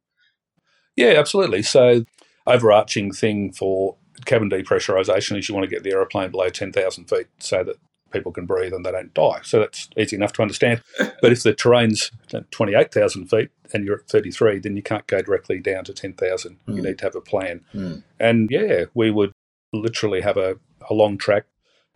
[0.95, 1.63] Yeah, absolutely.
[1.63, 2.05] So,
[2.45, 7.27] overarching thing for cabin depressurization is you want to get the aeroplane below 10,000 feet
[7.39, 7.77] so that
[8.11, 9.39] people can breathe and they don't die.
[9.43, 10.81] So, that's easy enough to understand.
[11.21, 12.11] But if the terrain's
[12.51, 16.57] 28,000 feet and you're at 33, then you can't go directly down to 10,000.
[16.67, 16.83] You Mm.
[16.83, 17.61] need to have a plan.
[17.73, 18.03] Mm.
[18.19, 19.31] And yeah, we would
[19.73, 20.57] literally have a,
[20.89, 21.45] a long track,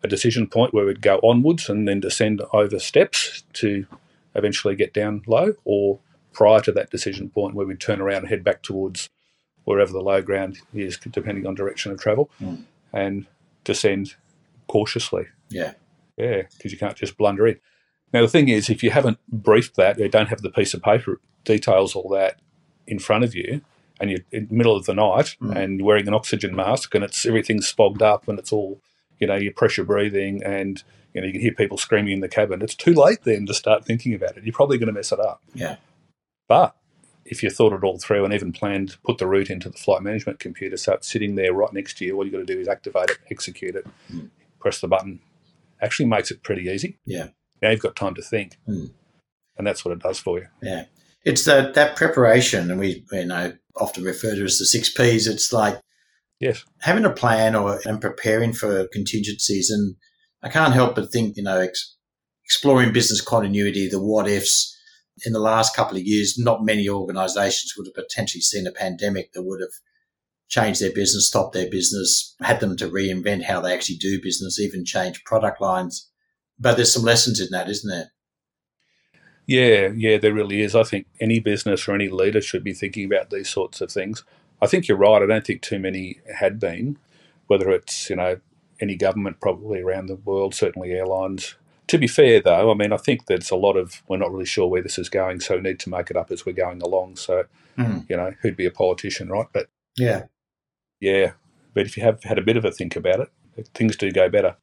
[0.04, 3.86] a decision point where we'd go onwards and then descend over steps to
[4.36, 5.99] eventually get down low, or
[6.34, 9.10] prior to that decision point where we'd turn around and head back towards
[9.63, 12.63] wherever the low ground is, depending on direction of travel, Mm.
[12.93, 13.25] and
[13.63, 14.15] descend
[14.67, 15.25] cautiously.
[15.49, 15.73] Yeah.
[16.17, 17.60] Yeah, because you can't just blunder in.
[18.13, 20.82] Now, the thing is, if you haven't briefed that, you don't have the piece of
[20.82, 22.39] paper details all that
[22.88, 23.62] in front of you,
[23.99, 25.56] and you're in the middle of the night Mm.
[25.56, 28.82] and you're wearing an oxygen mask and it's everything's spogged up and it's all
[29.17, 32.28] you know, you're pressure breathing and, you know, you can hear people screaming in the
[32.28, 32.62] cabin.
[32.62, 34.43] It's too late then to start thinking about it.
[34.43, 35.41] You're probably going to mess it up.
[35.54, 35.78] Yeah.
[36.49, 36.75] But
[37.23, 40.01] if you thought it all through and even planned, put the route into the flight
[40.04, 42.60] management computer, so it's sitting there right next to you, all you've got to do
[42.60, 44.30] is activate it, execute it, Mm.
[44.60, 45.21] press the button.
[45.86, 47.00] Actually makes it pretty easy.
[47.06, 47.28] Yeah.
[47.62, 48.58] Now you've got time to think.
[48.67, 48.91] Mm.
[49.58, 50.48] And that's what it does for you.
[50.62, 50.86] Yeah.
[51.24, 55.28] It's that, that preparation, and we you know often refer to as the six P's.
[55.28, 55.80] It's like
[56.39, 56.63] Yes.
[56.82, 59.69] having a plan or and preparing for contingencies.
[59.69, 59.95] And
[60.43, 61.95] I can't help but think, you know, ex-
[62.43, 64.71] exploring business continuity, the what ifs.
[65.26, 69.32] In the last couple of years, not many organisations would have potentially seen a pandemic
[69.32, 69.71] that would have
[70.48, 74.60] changed their business, stop their business, had them to reinvent how they actually do business,
[74.60, 76.10] even change product lines.
[76.60, 78.12] But there's some lessons in that, isn't there?
[79.48, 80.76] Yeah, yeah, there really is.
[80.76, 84.24] I think any business or any leader should be thinking about these sorts of things.
[84.62, 85.22] I think you're right.
[85.22, 86.98] I don't think too many had been,
[87.48, 88.40] whether it's, you know,
[88.82, 91.56] any government probably around the world, certainly airlines.
[91.88, 94.46] To be fair, though, I mean, I think there's a lot of, we're not really
[94.46, 96.82] sure where this is going, so we need to make it up as we're going
[96.82, 97.18] along.
[97.18, 97.44] So,
[97.78, 98.10] Mm.
[98.10, 99.48] you know, who'd be a politician, right?
[99.54, 100.24] But Yeah.
[101.06, 101.34] Yeah,
[101.76, 104.28] but if you have had a bit of a think about it, things do go
[104.28, 104.56] better.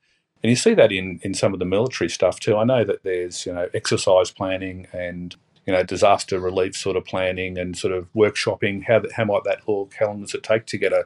[0.42, 2.56] And you see that in, in some of the military stuff too.
[2.56, 7.04] I know that there's, you know, exercise planning and, you know, disaster relief sort of
[7.04, 8.82] planning and sort of workshopping.
[8.84, 9.94] How, that, how might that look?
[10.00, 11.04] How long does it take to get a,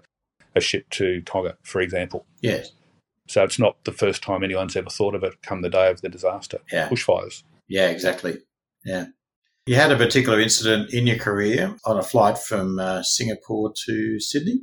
[0.55, 2.25] a ship to Tonga, for example?
[2.41, 2.73] Yes.
[3.29, 6.01] So it's not the first time anyone's ever thought of it come the day of
[6.01, 6.61] the disaster.
[6.73, 6.89] Yeah.
[6.89, 7.43] Bushfires.
[7.69, 8.39] Yeah, exactly.
[8.87, 9.09] Yeah.
[9.67, 14.19] You had a particular incident in your career on a flight from uh, Singapore to
[14.19, 14.61] Sydney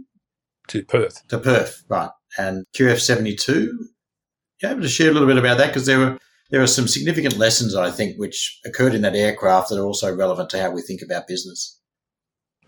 [0.69, 1.28] To Perth.
[1.28, 2.10] to Perth, right?
[2.38, 3.89] And QF seventy two.
[4.62, 6.17] You able to share a little bit about that because there were
[6.49, 10.15] there are some significant lessons I think which occurred in that aircraft that are also
[10.15, 11.80] relevant to how we think about business.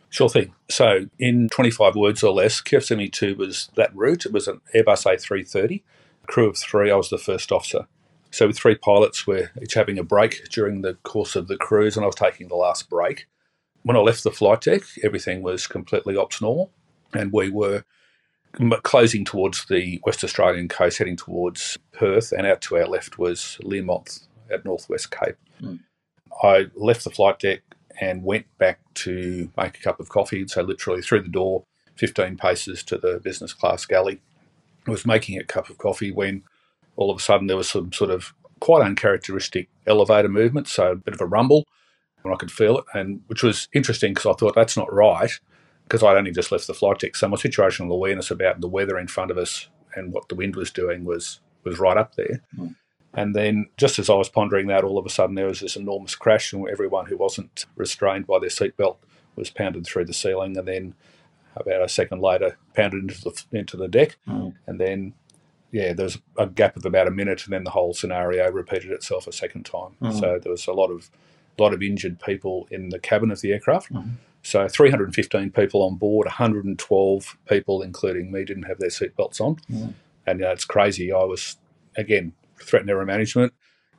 [0.09, 0.53] Sure thing.
[0.69, 4.25] So, in 25 words or less, QF 72 was that route.
[4.25, 5.83] It was an Airbus A330,
[6.25, 6.89] crew of three.
[6.89, 7.87] I was the first officer.
[8.31, 11.97] So, with three pilots, we're each having a break during the course of the cruise,
[11.97, 13.27] and I was taking the last break.
[13.83, 16.71] When I left the flight deck, everything was completely ops normal,
[17.17, 17.83] and we were
[18.83, 23.57] closing towards the West Australian coast, heading towards Perth, and out to our left was
[23.61, 25.35] Learmonth at Northwest Cape.
[25.61, 25.79] Mm.
[26.41, 27.61] I left the flight deck
[27.99, 30.47] and went back to make a cup of coffee.
[30.47, 31.63] So literally through the door,
[31.95, 34.21] 15 paces to the business class galley.
[34.87, 36.43] I was making a cup of coffee when
[36.97, 40.95] all of a sudden there was some sort of quite uncharacteristic elevator movement, so a
[40.95, 41.65] bit of a rumble,
[42.23, 45.31] and I could feel it, and which was interesting because I thought that's not right
[45.87, 47.15] because I'd only just left the flight deck.
[47.15, 50.55] So my situational awareness about the weather in front of us and what the wind
[50.55, 52.41] was doing was was right up there.
[52.57, 52.75] Mm.
[53.13, 55.77] And then, just as I was pondering that, all of a sudden there was this
[55.77, 58.97] enormous crash, and everyone who wasn't restrained by their seatbelt
[59.37, 60.95] was pounded through the ceiling, and then
[61.55, 64.53] about a second later, pounded into the into the deck, Mm.
[64.67, 65.13] and then
[65.71, 68.91] yeah, there was a gap of about a minute, and then the whole scenario repeated
[68.91, 69.95] itself a second time.
[70.01, 70.19] Mm.
[70.19, 71.09] So there was a lot of
[71.57, 73.89] lot of injured people in the cabin of the aircraft.
[74.45, 79.93] So 315 people on board, 112 people, including me, didn't have their seatbelts on, Mm.
[80.27, 81.11] and you know, it's crazy.
[81.11, 81.57] I was
[81.97, 83.53] again threat and error management.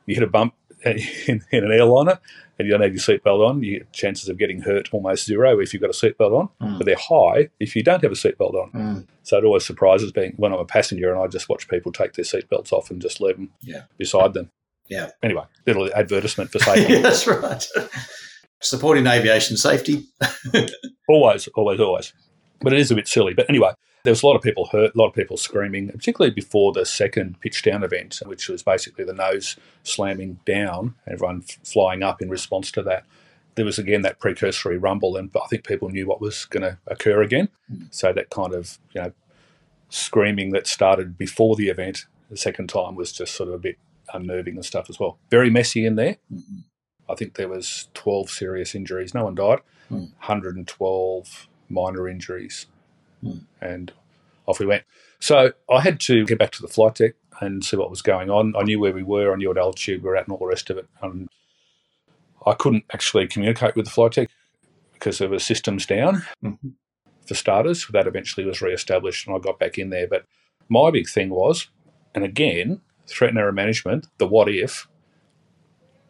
[0.05, 0.53] You hit a bump
[0.85, 2.19] in, in an airliner,
[2.57, 3.61] and you don't have your seatbelt on.
[3.61, 6.77] Your chances of getting hurt almost zero if you've got a seatbelt on, Mm.
[6.77, 8.71] but they're high if you don't have a seatbelt on.
[8.71, 9.07] Mm.
[9.23, 12.13] So it always surprises me when I'm a passenger and I just watch people take
[12.13, 13.83] their seatbelts off and just leave them Yeah.
[13.97, 14.49] beside them.
[14.87, 15.11] Yeah.
[15.21, 17.01] Anyway, little advertisement for safety.
[17.01, 17.67] That's right.
[18.61, 20.05] Supporting aviation safety.
[21.09, 22.13] always, always, always.
[22.61, 23.33] But it is a bit silly.
[23.33, 23.71] But anyway,
[24.03, 26.85] there was a lot of people hurt, a lot of people screaming, particularly before the
[26.85, 32.29] second pitch down event, which was basically the nose slamming down, everyone flying up in
[32.29, 33.05] response to that.
[33.55, 36.77] There was again that precursory rumble, and I think people knew what was going to
[36.87, 37.49] occur again.
[37.91, 39.11] So that kind of you know
[39.89, 43.77] screaming that started before the event the second time was just sort of a bit
[44.13, 45.17] unnerving and stuff as well.
[45.29, 46.17] Very messy in there.
[46.33, 46.63] Mhm.
[47.09, 49.13] I think there was 12 serious injuries.
[49.13, 49.59] No one died.
[49.91, 50.11] Mm.
[50.19, 52.65] 112 minor injuries.
[53.23, 53.41] Mm.
[53.61, 53.93] And
[54.45, 54.83] off we went.
[55.19, 58.29] So I had to get back to the flight deck and see what was going
[58.29, 58.55] on.
[58.55, 59.31] I knew where we were.
[59.31, 60.87] I knew what altitude we were at and all the rest of it.
[61.01, 61.29] And
[62.45, 64.29] I couldn't actually communicate with the flight deck
[64.93, 66.73] because there were systems down Mhm.
[67.27, 67.87] for starters.
[67.91, 70.07] That eventually was re-established and I got back in there.
[70.07, 70.25] But
[70.69, 71.67] my big thing was,
[72.15, 74.87] and again, threat and error management, the what if,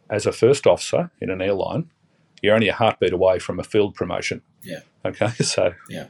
[0.10, 1.90] as a first officer in an airline,
[2.42, 4.42] you're only a heartbeat away from a field promotion.
[4.64, 4.80] Yeah.
[5.06, 6.08] Okay, so Yeah.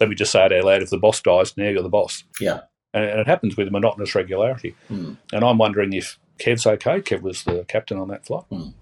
[0.00, 2.24] let me just say it out loud: if the boss dies, now you're the boss.
[2.40, 2.60] Yeah.
[2.92, 4.74] And, and it happens with monotonous regularity.
[4.90, 5.16] Mm.
[5.32, 7.00] And I'm wondering if Kev's okay.
[7.00, 8.44] Kev was the captain on that flight.
[8.50, 8.74] Mm.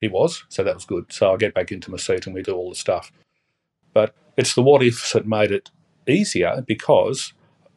[0.00, 1.12] He was, so that was good.
[1.12, 3.10] So I get back into my seat and we do all the stuff.
[3.92, 5.70] But it's the what ifs that made it
[6.06, 7.32] easier because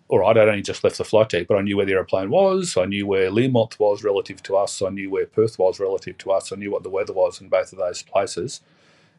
[0.10, 2.30] all right, I'd only just left the flight deck, but I knew where the aeroplane
[2.30, 2.78] was.
[2.78, 4.82] I knew where Learmonth was relative to us.
[4.82, 6.52] I knew where Perth was relative to us.
[6.52, 8.62] I knew what the weather was in both of those places.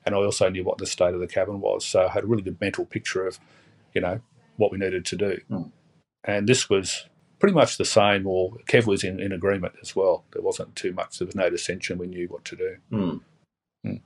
[0.07, 1.85] And I also knew what the state of the cabin was.
[1.85, 3.39] So I had a really good mental picture of,
[3.93, 4.21] you know,
[4.57, 5.39] what we needed to do.
[5.51, 5.71] Mm.
[6.25, 7.07] And this was
[7.39, 10.25] pretty much the same, or Kev was in, in agreement as well.
[10.33, 11.99] There wasn't too much, there was no dissension.
[11.99, 12.77] We knew what to do.
[12.91, 13.21] Mm.
[13.87, 14.01] Mm.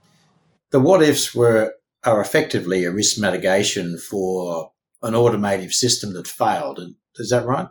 [0.72, 4.71] The what ifs were are effectively a risk mitigation for
[5.02, 6.80] an automated system that failed.
[7.16, 7.68] Is that right?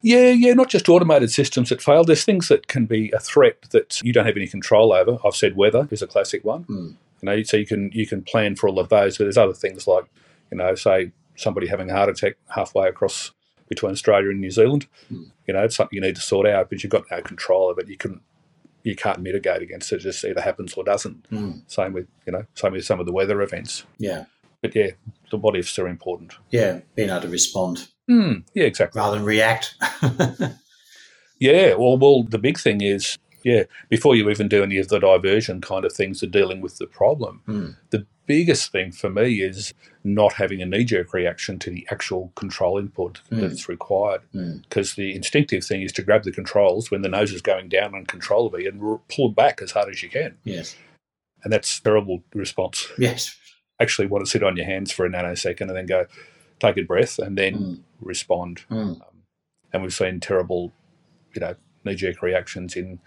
[0.00, 2.04] Yeah, yeah, not just automated systems that fail.
[2.04, 5.18] There's things that can be a threat that you don't have any control over.
[5.24, 6.64] I've said weather is a classic one.
[6.64, 6.96] Mm.
[7.20, 9.52] You know, so you can you can plan for all of those, but there's other
[9.52, 10.04] things like,
[10.52, 13.32] you know, say somebody having a heart attack halfway across
[13.68, 14.86] between Australia and New Zealand.
[15.12, 15.32] Mm.
[15.48, 17.78] You know, it's something you need to sort out, but you've got no control of
[17.78, 17.88] it.
[17.88, 18.20] You can
[18.84, 19.96] you can't mitigate against it.
[19.96, 21.28] It just either happens or doesn't.
[21.30, 21.62] Mm.
[21.66, 23.84] Same with you know, same with some of the weather events.
[23.98, 24.26] Yeah.
[24.62, 24.90] But yeah,
[25.30, 26.34] the what ifs are important.
[26.50, 28.98] Yeah, being able to respond Mm, yeah, exactly.
[28.98, 29.74] rather than react.
[31.40, 34.98] Yeah, well, well, the big thing is, yeah, before you even do any of the
[34.98, 37.76] diversion kind of things of dealing with the problem, Mm.
[37.90, 42.32] the biggest thing for me is not having a knee jerk reaction to the actual
[42.34, 43.40] control input Mm.
[43.40, 44.22] that's required.
[44.34, 44.62] Mm.
[44.62, 47.94] Because the instinctive thing is to grab the controls when the nose is going down
[47.94, 50.38] uncontrollably and r- pull back as hard as you can.
[50.44, 50.74] yes.
[51.44, 52.88] And that's a terrible response.
[52.98, 53.36] Yes.
[53.80, 56.06] Actually, want to sit on your hands for a nanosecond and then go,
[56.60, 57.82] take a breath and then Mm.
[58.00, 58.64] respond.
[58.70, 59.00] Mm.
[59.72, 60.72] and we've seen terrible,
[61.34, 62.98] you know, knee-jerk reactions in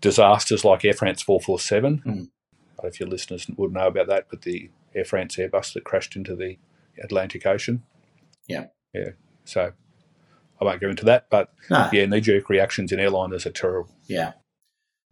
[0.00, 1.98] disasters like Air France 447.
[1.98, 2.02] Mm.
[2.02, 2.28] I don't
[2.84, 6.16] know if your listeners would know about that, but the Air France Airbus that crashed
[6.16, 6.58] into the
[7.02, 7.82] Atlantic Ocean.
[8.46, 8.66] Yeah.
[8.94, 9.10] Yeah.
[9.44, 9.72] So
[10.60, 11.88] I won't go into that, but No.
[11.92, 13.94] yeah, knee-jerk reactions in airliners are terrible.
[14.06, 14.32] Yeah.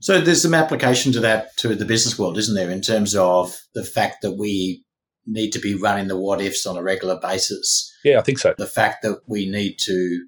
[0.02, 3.56] So there's some application to that to the business world, isn't there, in terms of
[3.74, 4.84] the fact that we
[5.26, 8.52] need to be running the what ifs on a regular basis, Yeah, I think so.
[8.58, 10.26] the fact that we need to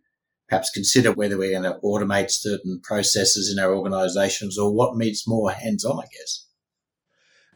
[0.48, 5.24] perhaps consider whether we're going to automate certain processes in our organisations or what needs
[5.26, 6.46] more hands on, I guess.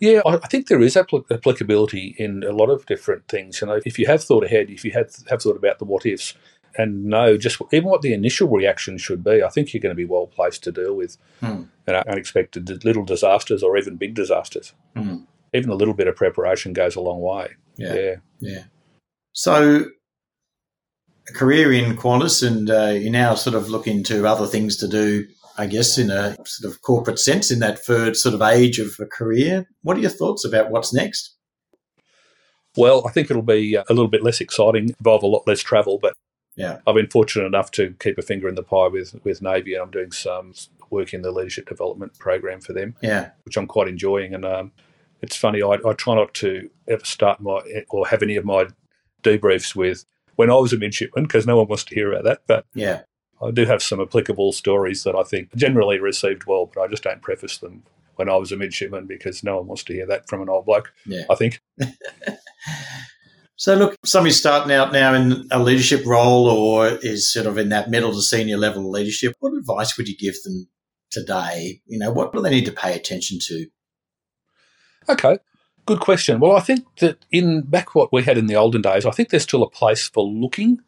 [0.00, 3.61] Yeah, I I think there is applic- applicability in a lot of different things.
[3.61, 6.04] You know, if you have thought ahead, if you have have thought about the what
[6.07, 6.35] ifs,
[6.76, 9.96] and know just even what the initial reaction should be, I think you're going to
[9.96, 11.62] be well placed to deal with Hmm.
[11.87, 14.72] you know, unexpected little disasters or even big disasters.
[14.96, 15.18] Hmm.
[15.54, 17.52] Even a little bit of preparation goes a long way.
[17.76, 17.94] Yeah.
[17.94, 18.14] yeah.
[18.40, 18.64] Yeah.
[19.33, 19.87] So,
[21.28, 24.88] a career in Qantas, and uh, you're now sort of look into other things to
[24.88, 25.26] do,
[25.57, 28.96] I guess, in a sort of corporate sense in that third sort of age of
[29.00, 29.66] a career.
[29.83, 31.35] What are your thoughts about what's next?
[32.76, 35.61] Well, I think it'll be uh, a little bit less exciting, involve a lot less
[35.61, 36.12] travel, but
[36.59, 36.81] Yeah.
[36.87, 39.83] I've been fortunate enough to keep a finger in the pie with, with Navy, and
[39.83, 40.53] I'm doing some
[40.90, 42.97] work in the leadership development program for them.
[43.03, 43.31] Yeah.
[43.44, 44.35] which I'm quite enjoying.
[44.35, 44.73] And um,
[45.23, 48.66] it's funny, I, I try not to ever start my or have any of my
[49.23, 50.05] debriefs with
[50.37, 52.40] when I was a midshipman because no one wants to hear about that.
[52.47, 53.03] But Yeah.
[53.40, 57.05] I do have some applicable stories that I think generally received well, but I just
[57.05, 57.85] don't preface them
[58.16, 60.66] when I was a midshipman because no one wants to hear that from an old
[60.66, 60.92] bloke.
[61.07, 61.23] Yeah.
[61.31, 61.61] I think.
[63.59, 67.71] So, look, somebody's starting out now in a leadership role or is sort of in
[67.71, 69.35] that middle to senior level of leadership.
[69.40, 70.68] What advice would you give them
[71.11, 71.81] today?
[71.87, 73.66] You know, what do they need to pay attention to?
[75.09, 75.38] Okay.
[75.87, 76.38] Good question.
[76.38, 79.31] Well, I think that in back what we had in the olden days, I think
[79.31, 80.79] there's still a place for looking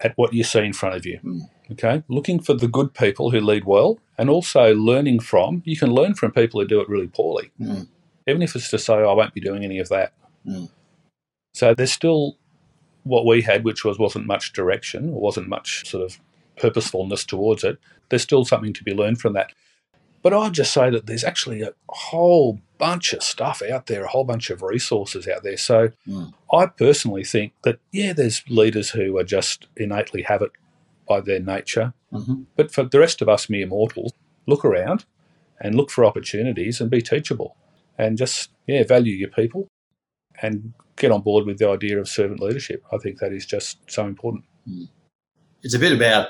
[0.00, 1.18] at what you see in front of you.
[1.24, 1.40] Mm.
[1.72, 5.62] Okay, looking for the good people who lead well, and also learning from.
[5.64, 7.88] You can learn from people who do it really poorly, Mm.
[8.28, 10.12] even if it's to say, "I won't be doing any of that."
[10.46, 10.68] Mm.
[11.54, 12.36] So there's still
[13.04, 16.18] what we had, which was wasn't much direction, or wasn't much sort of
[16.58, 17.78] purposefulness towards it.
[18.08, 19.52] There's still something to be learned from that.
[20.22, 24.08] But I'd just say that there's actually a whole bunch of stuff out there, a
[24.08, 25.56] whole bunch of resources out there.
[25.56, 26.32] So Mm.
[26.52, 30.52] I personally think that, yeah, there's leaders who are just innately have it
[31.08, 31.92] by their nature.
[32.10, 34.12] hmm But for the rest of us mere mortals,
[34.46, 35.04] look around
[35.60, 37.56] and look for opportunities and be teachable
[37.98, 39.68] and just, yeah, value your people
[40.40, 42.82] and get on board with the idea of servant leadership.
[42.92, 44.44] I think that is just so important.
[44.66, 44.84] Hmm.
[45.62, 46.28] It's a bit about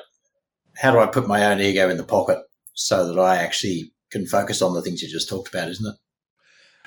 [0.77, 2.39] how do I put my own ego in the pocket
[2.75, 5.97] so that I actually can focus on the things you just talked about, isn't it?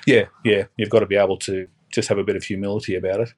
[0.06, 0.64] Yeah, yeah.
[0.76, 3.32] You've got to be able to just have a bit of humility about it.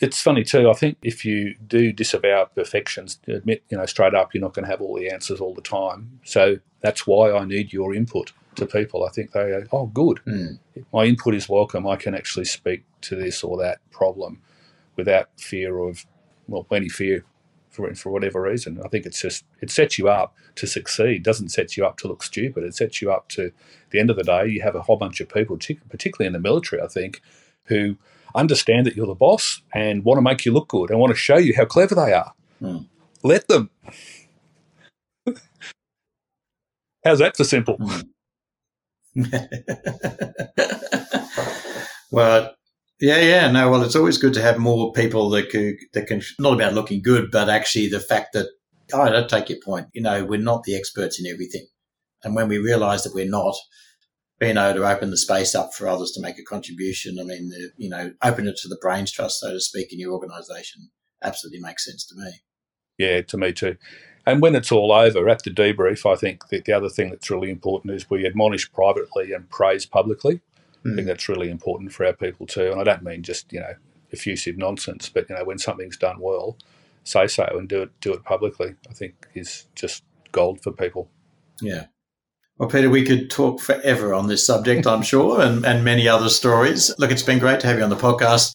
[0.00, 0.68] It's funny too.
[0.68, 4.64] I think if you do disavow perfections, admit you know straight up you're not going
[4.64, 6.20] to have all the answers all the time.
[6.24, 9.04] So that's why I need your input to people.
[9.04, 10.20] I think they go, oh, good.
[10.26, 10.58] Mm.
[10.92, 11.86] My input is welcome.
[11.86, 14.40] I can actually speak to this or that problem
[14.96, 16.06] without fear of
[16.46, 17.24] well any fear
[17.70, 18.80] for for whatever reason.
[18.84, 21.16] I think it's just it sets you up to succeed.
[21.16, 22.64] It doesn't set you up to look stupid.
[22.64, 23.52] It sets you up to
[23.90, 24.46] the end of the day.
[24.46, 27.20] You have a whole bunch of people, particularly in the military, I think,
[27.64, 27.96] who
[28.34, 31.16] understand that you're the boss and want to make you look good and want to
[31.16, 32.32] show you how clever they are.
[32.60, 32.78] Hmm.
[33.22, 33.70] Let them.
[37.04, 37.78] How's that for simple?
[42.10, 42.54] well,
[43.00, 43.70] yeah, yeah, no.
[43.70, 47.02] Well, it's always good to have more people that can, that can not about looking
[47.02, 48.48] good, but actually the fact that
[48.92, 49.88] oh, I don't take your point.
[49.92, 51.66] You know, we're not the experts in everything,
[52.22, 53.54] and when we realise that we're not,
[54.38, 57.18] being able to open the space up for others to make a contribution.
[57.20, 60.00] I mean, the, you know, open it to the brains trust, so to speak, in
[60.00, 60.90] your organisation
[61.22, 62.30] absolutely makes sense to me.
[62.98, 63.76] Yeah, to me too.
[64.26, 67.30] And when it's all over, at the debrief, I think that the other thing that's
[67.30, 70.40] really important is we admonish privately and praise publicly.
[70.84, 70.92] Mm.
[70.92, 72.72] I think that's really important for our people too.
[72.72, 73.74] And I don't mean just you know
[74.12, 76.56] effusive nonsense, but you know when something's done well,
[77.04, 78.74] say so and do it do it publicly.
[78.88, 80.02] I think is just
[80.32, 81.10] gold for people.
[81.60, 81.86] Yeah.
[82.58, 86.28] Well, Peter, we could talk forever on this subject, I'm sure, and, and many other
[86.28, 86.94] stories.
[86.98, 88.54] Look, it's been great to have you on the podcast.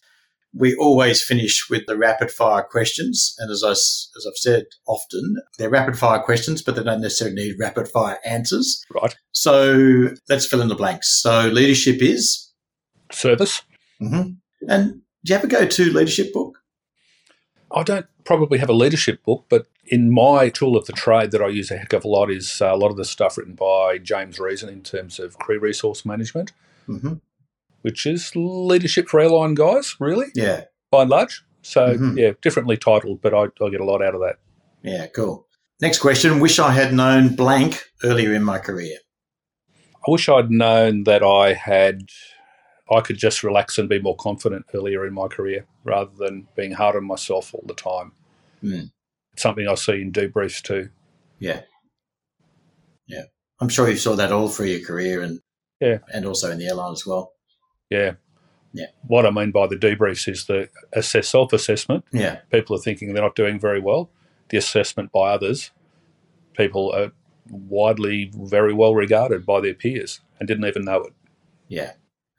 [0.52, 3.34] We always finish with the rapid fire questions.
[3.38, 7.36] And as, I, as I've said often, they're rapid fire questions, but they don't necessarily
[7.36, 8.84] need rapid fire answers.
[8.92, 9.14] Right.
[9.32, 11.20] So let's fill in the blanks.
[11.22, 12.52] So leadership is?
[13.12, 13.62] Service.
[14.02, 14.32] Mm-hmm.
[14.68, 16.58] And do you ever go to leadership book?
[17.72, 21.42] I don't probably have a leadership book, but in my tool of the trade that
[21.42, 23.54] I use a heck of a lot is uh, a lot of the stuff written
[23.54, 26.52] by James Reason in terms of crew resource management,
[26.88, 27.14] mm-hmm.
[27.82, 30.26] Which is leadership for airline guys, really.
[30.34, 30.64] Yeah.
[30.90, 31.44] By and large.
[31.62, 32.18] So, mm-hmm.
[32.18, 34.36] yeah, differently titled, but I, I get a lot out of that.
[34.82, 35.46] Yeah, cool.
[35.80, 36.40] Next question.
[36.40, 38.98] Wish I had known blank earlier in my career.
[39.96, 42.08] I wish I'd known that I had
[42.90, 46.72] I could just relax and be more confident earlier in my career rather than being
[46.72, 48.12] hard on myself all the time.
[48.64, 48.90] Mm
[49.40, 50.90] something I see in debriefs too.
[51.38, 51.62] Yeah.
[53.06, 53.24] Yeah.
[53.60, 55.40] I'm sure you saw that all through your career and
[55.80, 57.32] yeah, and also in the airline as well.
[57.90, 58.12] Yeah.
[58.72, 58.86] Yeah.
[59.06, 62.04] What I mean by the debriefs is the assess self assessment.
[62.12, 62.38] Yeah.
[62.50, 64.10] People are thinking they're not doing very well.
[64.48, 65.70] The assessment by others,
[66.54, 67.12] people are
[67.50, 71.12] widely very well regarded by their peers and didn't even know it.
[71.68, 71.92] Yeah.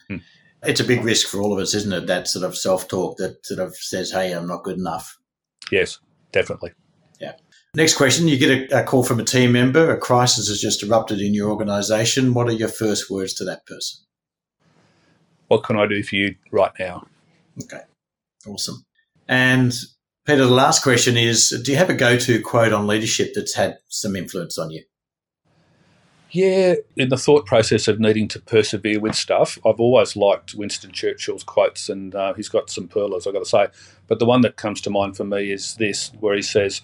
[0.07, 0.17] Hmm.
[0.63, 2.07] It's a big risk for all of us, isn't it?
[2.07, 5.17] That sort of self talk that sort of says, Hey, I'm not good enough.
[5.71, 5.99] Yes,
[6.31, 6.71] definitely.
[7.19, 7.33] Yeah.
[7.75, 8.27] Next question.
[8.27, 9.89] You get a, a, call from a team member.
[9.89, 12.33] A crisis has just erupted in your organization.
[12.33, 14.01] What are your first words to that person?
[15.51, 17.05] What can I do for you right now?
[17.61, 17.81] Okay.
[18.47, 18.85] Awesome.
[19.27, 19.73] And
[20.25, 23.55] Peter, the last question is Do you have a go to quote on leadership that's
[23.55, 24.85] had some influence on you?
[26.29, 30.93] Yeah, in the thought process of needing to persevere with stuff, I've always liked Winston
[30.93, 33.67] Churchill's quotes, and uh, he's got some pearlers, I've got to say.
[34.07, 36.81] But the one that comes to mind for me is this, where he says,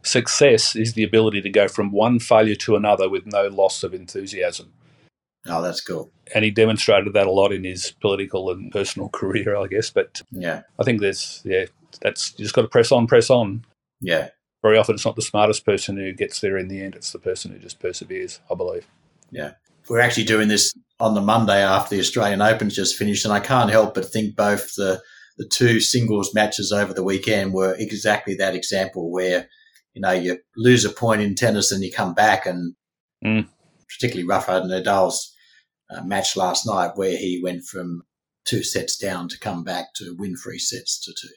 [0.00, 3.92] Success is the ability to go from one failure to another with no loss of
[3.92, 4.72] enthusiasm.
[5.48, 6.10] Oh, that's cool.
[6.34, 9.90] And he demonstrated that a lot in his political and personal career, I guess.
[9.90, 11.66] But yeah, I think there's yeah,
[12.00, 13.64] that's you just got to press on, press on.
[14.00, 14.28] Yeah.
[14.62, 17.20] Very often, it's not the smartest person who gets there in the end; it's the
[17.20, 18.40] person who just perseveres.
[18.50, 18.88] I believe.
[19.30, 19.52] Yeah,
[19.88, 23.38] we're actually doing this on the Monday after the Australian Open's just finished, and I
[23.38, 25.00] can't help but think both the
[25.36, 29.48] the two singles matches over the weekend were exactly that example where
[29.98, 32.74] you know, you lose a point in tennis and you come back and
[33.24, 33.44] mm.
[33.88, 35.34] particularly Rafael Nadal's
[35.90, 38.02] uh, match last night where he went from
[38.44, 41.34] two sets down to come back to win three sets to two.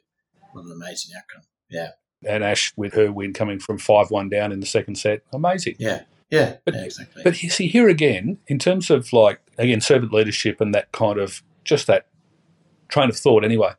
[0.53, 1.43] What an amazing outcome.
[1.69, 1.89] Yeah.
[2.27, 5.21] And Ash with her win coming from 5 1 down in the second set.
[5.33, 5.75] Amazing.
[5.79, 6.03] Yeah.
[6.29, 7.23] Yeah, but, yeah, exactly.
[7.23, 11.43] But see, here again, in terms of like, again, servant leadership and that kind of
[11.65, 12.07] just that
[12.87, 13.73] train of thought, anyway,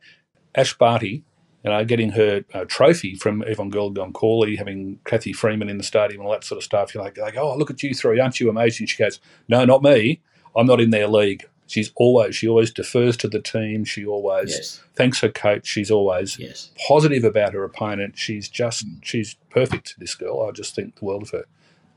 [0.55, 1.25] Ash Barty
[1.65, 6.21] you know, getting her uh, trophy from Evonne Goolagong-Cawley, having Cathy Freeman in the stadium
[6.21, 6.93] and all that sort of stuff.
[6.93, 8.87] You're like, like, oh, look at you three, aren't you amazing?
[8.89, 10.21] She goes, no, not me.
[10.57, 11.45] I'm not in their league.
[11.67, 13.85] She's always, she always defers to the team.
[13.85, 14.81] She always yes.
[14.95, 15.67] thanks her coach.
[15.67, 16.71] She's always yes.
[16.87, 18.19] positive about her opponent.
[18.19, 20.47] She's just, she's perfect, this girl.
[20.47, 21.45] I just think the world of her.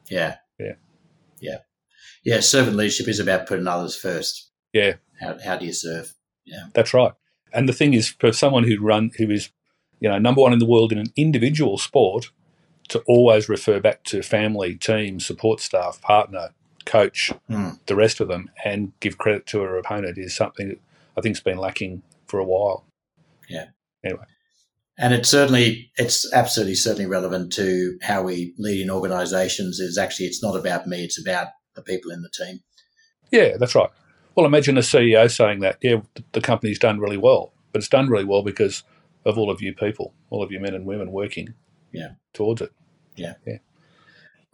[0.08, 0.38] Yeah.
[0.58, 0.76] Yeah.
[1.42, 1.58] Yeah.
[2.24, 2.40] Yeah.
[2.40, 4.50] Servant leadership is about putting others first.
[4.72, 4.94] Yeah.
[5.20, 6.14] How, how do you serve?
[6.46, 6.68] Yeah.
[6.74, 7.14] That's right.
[7.52, 9.50] And the thing is, for someone who run who is
[10.00, 12.32] you know, number one in the world in an individual sport,
[12.90, 16.50] to always refer back to family, team, support staff, partner,
[16.86, 17.80] coach, mm.
[17.86, 20.80] the rest of them, and give credit to her opponent is something that
[21.18, 22.86] I think's been lacking for a while.
[23.50, 23.66] Yeah.
[24.04, 24.26] Anyway.
[24.98, 29.80] And it's certainly, it's absolutely certainly relevant to how we lead in organisations.
[29.80, 32.62] Is actually, it's not about me; it's about the people in the team.
[33.30, 33.90] Yeah, that's right.
[34.36, 35.80] Well, imagine a CEO saying that.
[35.82, 38.84] Yeah, the company's done really well, but it's done really well because
[39.26, 41.56] of all of you people, all of you men and women working
[41.92, 42.10] yeah.
[42.34, 42.72] towards it.
[43.16, 43.34] Yeah.
[43.46, 43.58] Yeah.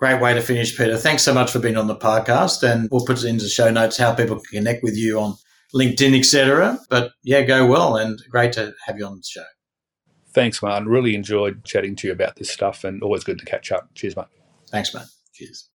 [0.01, 0.97] Great way to finish, Peter.
[0.97, 2.63] Thanks so much for being on the podcast.
[2.63, 5.35] And we'll put it into the show notes how people can connect with you on
[5.75, 6.79] LinkedIn, etc.
[6.89, 9.45] But yeah, go well and great to have you on the show.
[10.33, 10.87] Thanks, Martin.
[10.87, 13.89] Really enjoyed chatting to you about this stuff and always good to catch up.
[13.93, 14.25] Cheers, mate.
[14.69, 15.05] Thanks, mate.
[15.35, 15.69] Cheers.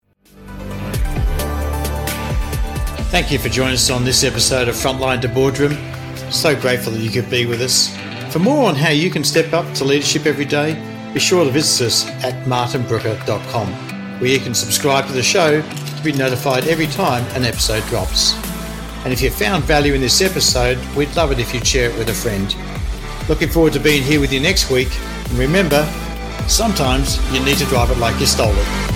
[3.10, 5.76] Thank you for joining us on this episode of Frontline to Boardroom.
[6.30, 7.94] So grateful that you could be with us.
[8.32, 10.80] For more on how you can step up to leadership every day,
[11.12, 16.02] be sure to visit us at martinbrooker.com, where you can subscribe to the show to
[16.02, 18.34] be notified every time an episode drops.
[19.04, 21.98] And if you found value in this episode, we'd love it if you'd share it
[21.98, 22.54] with a friend.
[23.28, 24.88] Looking forward to being here with you next week.
[25.30, 25.84] And remember,
[26.46, 28.93] sometimes you need to drive it like you stole it.